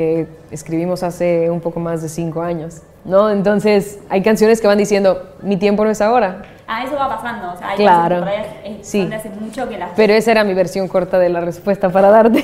que 0.00 0.26
escribimos 0.50 1.02
hace 1.02 1.50
un 1.50 1.60
poco 1.60 1.78
más 1.78 2.00
de 2.00 2.08
cinco 2.08 2.40
años, 2.40 2.80
¿no? 3.04 3.28
Entonces, 3.30 3.98
hay 4.08 4.22
canciones 4.22 4.58
que 4.62 4.66
van 4.66 4.78
diciendo, 4.78 5.28
mi 5.42 5.58
tiempo 5.58 5.84
no 5.84 5.90
es 5.90 6.00
ahora, 6.00 6.40
Ah, 6.66 6.84
eso 6.84 6.94
va 6.94 7.08
pasando. 7.08 7.52
O 7.52 7.56
sea, 7.58 7.68
hay 7.70 7.76
Claro. 7.76 8.24
que 8.24 8.70
es- 8.80 8.86
Sí. 8.86 9.10
hace 9.12 9.28
mucho 9.28 9.68
que 9.68 9.76
las. 9.76 9.90
pero 9.96 10.14
esa 10.14 10.30
era 10.30 10.42
mi 10.44 10.54
versión 10.54 10.86
corta 10.88 11.18
de 11.18 11.28
la 11.28 11.40
respuesta 11.42 11.90
para 11.90 12.08
darte. 12.10 12.38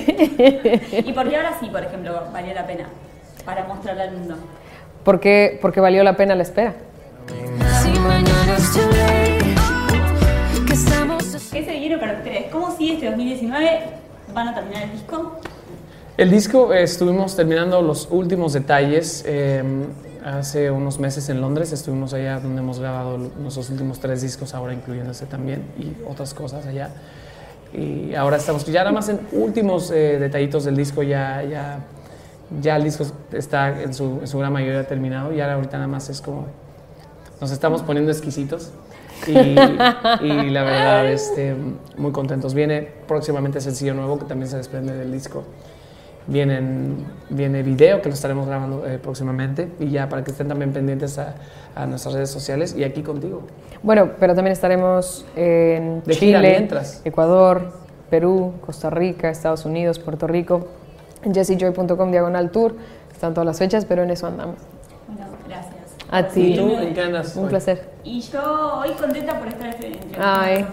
¿Y 1.07 1.13
por 1.15 1.29
qué 1.31 1.37
ahora 1.37 1.53
sí, 1.61 1.69
por 1.71 1.83
ejemplo, 1.83 2.13
valió 2.33 2.53
la 2.53 2.67
pena? 2.67 2.89
Para 3.47 3.65
mostrarle 3.65 4.03
al 4.03 4.13
mundo. 4.13 4.35
porque, 5.05 5.59
porque 5.63 5.81
valió 5.81 6.03
la 6.05 6.15
pena 6.17 6.35
la 6.35 6.43
espera. 6.43 6.75
Si 7.83 7.91
mañana 8.01 8.55
es 8.59 8.73
too 8.73 8.81
late, 8.91 9.55
que 10.67 10.73
estamos 10.75 11.23
¿Qué 11.53 11.65
se 11.65 11.71
viene 11.71 11.97
para 11.97 12.13
ustedes? 12.15 12.47
¿Cómo 12.53 12.77
sigue 12.77 12.95
este 12.95 13.07
2019? 13.07 13.81
¿Van 14.35 14.49
a 14.49 14.55
terminar 14.55 14.83
el 14.83 14.93
disco? 14.93 15.39
El 16.17 16.31
disco 16.31 16.73
eh, 16.73 16.83
estuvimos 16.83 17.37
terminando 17.37 17.83
los 17.83 18.09
últimos 18.11 18.55
detalles 18.55 19.23
eh, 19.27 19.63
hace 20.25 20.71
unos 20.71 20.99
meses 20.99 21.29
en 21.29 21.43
Londres. 21.43 21.73
Estuvimos 21.73 22.15
allá 22.15 22.41
donde 22.41 22.63
hemos 22.63 22.81
grabado 22.81 23.19
nuestros 23.19 23.69
últimos 23.69 24.01
tres 24.01 24.23
discos, 24.23 24.55
ahora 24.55 24.73
incluyéndose 24.73 25.27
también 25.27 25.65
y 25.79 25.93
otras 26.11 26.33
cosas 26.33 26.65
allá. 26.65 26.89
Y 27.75 28.15
ahora 28.15 28.39
estamos 28.39 28.65
ya 28.65 28.81
nada 28.81 28.93
más 28.93 29.11
en 29.11 29.21
últimos 29.33 29.91
eh, 29.91 30.19
detallitos 30.19 30.65
del 30.65 30.75
disco, 30.75 31.03
ya, 31.03 31.43
ya, 31.43 31.81
ya 32.63 32.77
el 32.77 32.85
disco 32.85 33.05
está 33.33 33.83
en 33.83 33.93
su, 33.93 34.21
en 34.23 34.27
su 34.27 34.39
gran 34.39 34.55
mayoría 34.55 34.87
terminado 34.87 35.35
y 35.35 35.43
ahora 35.43 35.55
ahorita 35.57 35.77
nada 35.77 35.89
más 35.89 36.09
es 36.09 36.23
como 36.23 36.47
nos 37.43 37.51
estamos 37.51 37.83
poniendo 37.83 38.11
exquisitos 38.11 38.71
y, 39.27 39.33
y 39.33 40.51
la 40.51 40.63
verdad 40.63 41.13
este, 41.13 41.55
muy 41.99 42.13
contentos. 42.13 42.55
Viene 42.55 42.89
próximamente 43.07 43.61
sencillo 43.61 43.93
nuevo 43.93 44.19
que 44.19 44.25
también 44.25 44.49
se 44.49 44.57
desprende 44.57 44.95
del 44.95 45.13
disco. 45.13 45.45
Vienen, 46.29 47.05
viene 47.31 47.63
video 47.63 48.03
que 48.03 48.09
lo 48.09 48.15
estaremos 48.15 48.47
grabando 48.47 48.85
eh, 48.87 48.99
próximamente 48.99 49.71
y 49.79 49.91
ya 49.91 50.09
para 50.09 50.25
que 50.25 50.33
estén 50.33 50.49
también 50.49 50.73
pendientes 50.73 51.19
a, 51.19 51.35
a 51.77 51.87
nuestras 51.87 52.15
redes 52.15 52.31
sociales 52.31 52.75
y 52.77 52.83
aquí 52.83 53.03
contigo. 53.03 53.43
Bueno, 53.83 54.11
pero 54.19 54.35
también 54.35 54.53
estaremos 54.53 55.25
en 55.37 56.03
De 56.05 56.15
Chile, 56.15 56.41
mientras. 56.41 57.03
Ecuador, 57.05 57.73
Perú, 58.11 58.55
Costa 58.65 58.91
Rica, 58.91 59.31
Estados 59.31 59.65
Unidos, 59.65 59.99
Puerto 59.99 60.27
Rico. 60.27 60.69
En 61.23 61.35
jessejoy.com 61.35 62.11
diagonal 62.11 62.51
tour. 62.51 62.75
Están 63.13 63.33
todas 63.35 63.47
las 63.47 63.59
fechas, 63.59 63.85
pero 63.85 64.03
en 64.03 64.11
eso 64.11 64.27
andamos. 64.27 64.57
Bueno, 65.09 65.31
gracias. 65.47 65.75
A 66.11 66.27
ti. 66.29 66.55
¿Y 66.55 66.57
tú 66.57 66.77
en 66.77 66.95
qué 66.95 67.03
andas? 67.03 67.37
Un 67.37 67.45
hoy? 67.45 67.51
placer. 67.51 67.89
Y 68.05 68.21
yo 68.21 68.81
hoy 68.81 68.91
contenta 68.91 69.39
por 69.39 69.49
estar 69.49 69.67
entrevistando 69.67 70.19
Ay. 70.21 70.67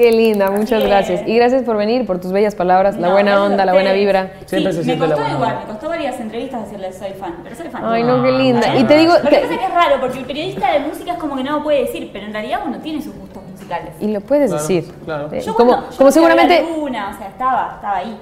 Qué 0.00 0.12
linda, 0.12 0.50
muchas 0.50 0.82
gracias. 0.82 1.22
Y 1.26 1.36
gracias 1.36 1.62
por 1.62 1.76
venir, 1.76 2.06
por 2.06 2.20
tus 2.20 2.32
bellas 2.32 2.54
palabras, 2.54 2.96
la 2.96 3.10
buena 3.12 3.44
onda, 3.44 3.64
la 3.64 3.72
buena 3.72 3.92
vibra. 3.92 4.32
Siempre 4.46 4.72
sí, 4.72 4.78
se 4.78 4.84
siente 4.84 5.02
me 5.02 5.08
la 5.08 5.14
costó 5.14 5.20
buena 5.22 5.34
igual, 5.36 5.50
onda. 5.52 5.60
me 5.66 5.72
costó 5.72 5.88
varias 5.88 6.20
entrevistas 6.20 6.62
decirle 6.64 6.92
soy 6.92 7.10
fan, 7.12 7.34
pero 7.42 7.54
soy 7.56 7.68
fan. 7.68 7.82
Ay, 7.84 8.02
no, 8.02 8.22
qué 8.22 8.32
linda. 8.32 8.76
Y 8.76 8.84
te 8.84 8.96
digo, 8.96 9.12
Lo 9.12 9.28
que 9.28 9.36
pasa 9.36 9.48
que 9.58 9.64
es 9.64 9.74
raro, 9.74 10.00
porque 10.00 10.18
el 10.18 10.24
periodista 10.24 10.72
de 10.72 10.78
música 10.80 11.12
es 11.12 11.18
como 11.18 11.36
que 11.36 11.44
no 11.44 11.58
lo 11.58 11.62
puede 11.62 11.82
decir, 11.82 12.10
pero 12.12 12.26
en 12.26 12.32
realidad 12.32 12.60
uno 12.66 12.78
tiene 12.78 13.02
sus 13.02 13.14
gustos 13.14 13.42
musicales. 13.50 13.92
y 14.00 14.08
lo 14.08 14.20
puedes 14.22 14.50
Claro, 14.50 14.62
decir. 14.66 14.92
claro. 15.04 15.28
Eh, 15.32 15.40
Yo 15.40 15.54
como 15.54 15.70
cuando- 15.72 15.90
yo 15.90 15.96
como 15.98 16.10
seguramente... 16.10 16.62
Luna, 16.62 17.10
o 17.14 17.18
sea, 17.18 17.28
estaba, 17.28 17.72
estaba 17.76 17.96
ahí. 17.98 18.16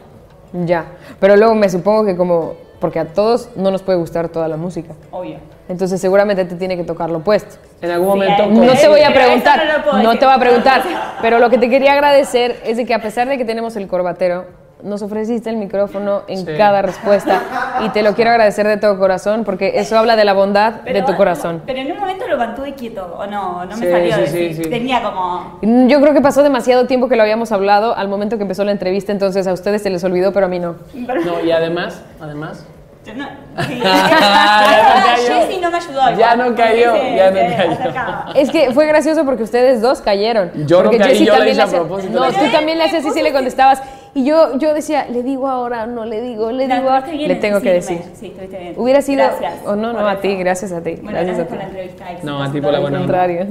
Ya, 0.53 0.85
pero 1.21 1.37
luego 1.37 1.55
me 1.55 1.69
supongo 1.69 2.05
que 2.05 2.17
como, 2.17 2.55
porque 2.81 2.99
a 2.99 3.07
todos 3.07 3.51
no 3.57 3.71
nos 3.71 3.83
puede 3.83 3.99
gustar 3.99 4.29
toda 4.31 4.49
la 4.49 4.57
música. 4.57 4.95
Obvio. 5.11 5.39
Entonces 5.69 6.01
seguramente 6.01 6.45
te 6.45 6.55
tiene 6.55 6.77
que 6.77 6.85
tocar 6.85 7.11
lo 7.11 7.19
opuesto. 7.19 7.57
En 7.83 7.91
algún 7.91 8.07
Sí, 8.13 8.19
momento... 8.19 8.43
hay- 8.45 8.51
No 8.51 8.61
Pero 8.63 8.73
te 8.81 8.89
voy 8.89 9.01
a 9.03 9.13
preguntar, 9.13 9.63
no 9.93 10.03
no 10.03 10.19
te 10.19 10.25
voy 10.25 10.35
a 10.35 10.39
preguntar, 10.39 10.83
pero 11.23 11.39
lo 11.39 11.51
que 11.51 11.59
te 11.59 11.69
quería 11.69 11.93
agradecer 11.93 12.61
es 12.65 12.77
de 12.79 12.87
que 12.87 12.95
a 12.95 13.03
pesar 13.03 13.29
de 13.29 13.37
que 13.37 13.45
tenemos 13.45 13.77
el 13.77 13.87
corbatero, 13.87 14.47
nos 14.81 15.03
ofreciste 15.03 15.51
el 15.51 15.57
micrófono 15.57 16.23
en 16.29 16.39
Sí. 16.47 16.53
cada 16.57 16.83
respuesta 16.83 17.43
y 17.85 17.89
te 17.89 18.05
lo 18.05 18.15
quiero 18.15 18.31
agradecer 18.31 18.65
de 18.65 18.77
todo 18.77 18.97
corazón 18.97 19.43
porque 19.43 19.73
eso 19.75 19.99
habla 19.99 20.15
de 20.15 20.25
la 20.25 20.35
bondad 20.35 20.75
de 20.83 21.03
tu 21.03 21.17
corazón. 21.17 21.63
Pero 21.67 21.81
en 21.81 21.91
un 21.91 21.99
momento 21.99 22.29
lo 22.29 22.39
mantuve 22.39 22.75
quieto, 22.75 23.05
o 23.19 23.27
no, 23.27 23.65
no 23.65 23.77
me 23.77 23.87
Sí, 23.87 23.91
salió 23.91 24.15
sí, 24.15 24.27
sí, 24.29 24.39
decir. 24.39 24.65
sí. 24.65 24.71
Tenía 24.71 25.03
como. 25.03 25.59
Yo 25.89 26.01
creo 26.01 26.15
que 26.15 26.21
pasó 26.21 26.45
demasiado 26.45 26.87
tiempo 26.87 27.09
que 27.09 27.17
lo 27.17 27.23
habíamos 27.23 27.51
hablado 27.51 27.97
al 27.97 28.07
momento 28.07 28.37
que 28.37 28.43
empezó 28.43 28.63
la 28.63 28.71
entrevista, 28.71 29.11
entonces 29.11 29.49
a 29.49 29.53
ustedes 29.53 29.83
se 29.83 29.91
les 29.91 30.05
olvidó, 30.05 30.33
pero 30.33 30.47
a 30.47 30.49
mí 30.49 30.61
no. 30.61 30.77
No, 30.95 31.45
y 31.45 31.51
además, 31.51 32.01
además... 32.21 32.65
Yo 33.09 33.15
no, 33.15 33.27
sí. 33.67 33.79
Ya 33.81 35.17
no. 35.17 35.17
Jessy 35.47 35.61
no 35.61 35.71
me 35.71 35.77
ayudó. 35.79 36.19
Ya 36.19 36.37
no 36.37 36.55
cayó, 36.55 36.93
se- 36.95 37.17
ya 37.17 37.31
no 37.31 37.37
cayó. 37.57 37.73
acercaba. 37.73 38.27
Es 38.35 38.51
que 38.51 38.71
fue 38.73 38.87
gracioso 38.87 39.25
porque 39.25 39.43
ustedes 39.43 39.81
dos 39.81 40.01
cayeron. 40.01 40.51
Yo 40.67 40.79
no 40.79 40.85
porque 40.85 40.99
caí, 40.99 41.09
Jessie 41.11 41.27
yo 41.27 41.33
le 41.33 41.39
también 41.39 41.53
hice 41.55 41.61
a 41.63 41.65
hacía- 41.65 41.79
propósito. 41.81 42.21
No, 42.21 42.27
tú 42.33 42.45
también 42.53 42.79
le 42.79 42.85
hacías 42.85 43.05
y 43.07 43.11
sí 43.11 43.23
le 43.23 43.33
contestabas. 43.33 43.83
Y 44.15 44.25
yo, 44.25 44.59
yo 44.59 44.75
decía, 44.75 45.07
le 45.11 45.23
digo 45.23 45.49
ahora, 45.49 45.87
no 45.87 46.05
le 46.05 46.21
digo, 46.21 46.51
le 46.51 46.67
No, 46.67 46.77
digo 46.77 46.89
ahora. 46.91 47.07
Le 47.07 47.33
en 47.33 47.41
tengo 47.41 47.61
que 47.61 47.73
decir. 47.73 48.01
Sí, 48.15 48.27
estuviste 48.27 48.59
bien. 48.59 48.75
Hubiera 48.77 49.01
sido. 49.03 49.23
Gracias 49.25 49.55
Oh, 49.65 49.77
no, 49.77 49.93
no, 49.93 49.99
por 50.01 50.09
a 50.09 50.21
ti, 50.21 50.35
gracias 50.37 50.73
a 50.73 50.81
ti. 50.83 50.95
Bueno, 50.97 51.11
gracias 51.13 51.37
gracias 51.37 51.47
a 51.47 51.49
por 51.49 51.59
ti. 51.59 51.63
la 51.63 51.69
entrevista. 51.69 52.05
No, 52.25 52.43
a 52.43 52.51
ti 52.53 52.61
por 52.61 52.73
la 52.73 52.81
buena 52.81 52.97
Al 52.99 53.03
contrario. 53.05 53.47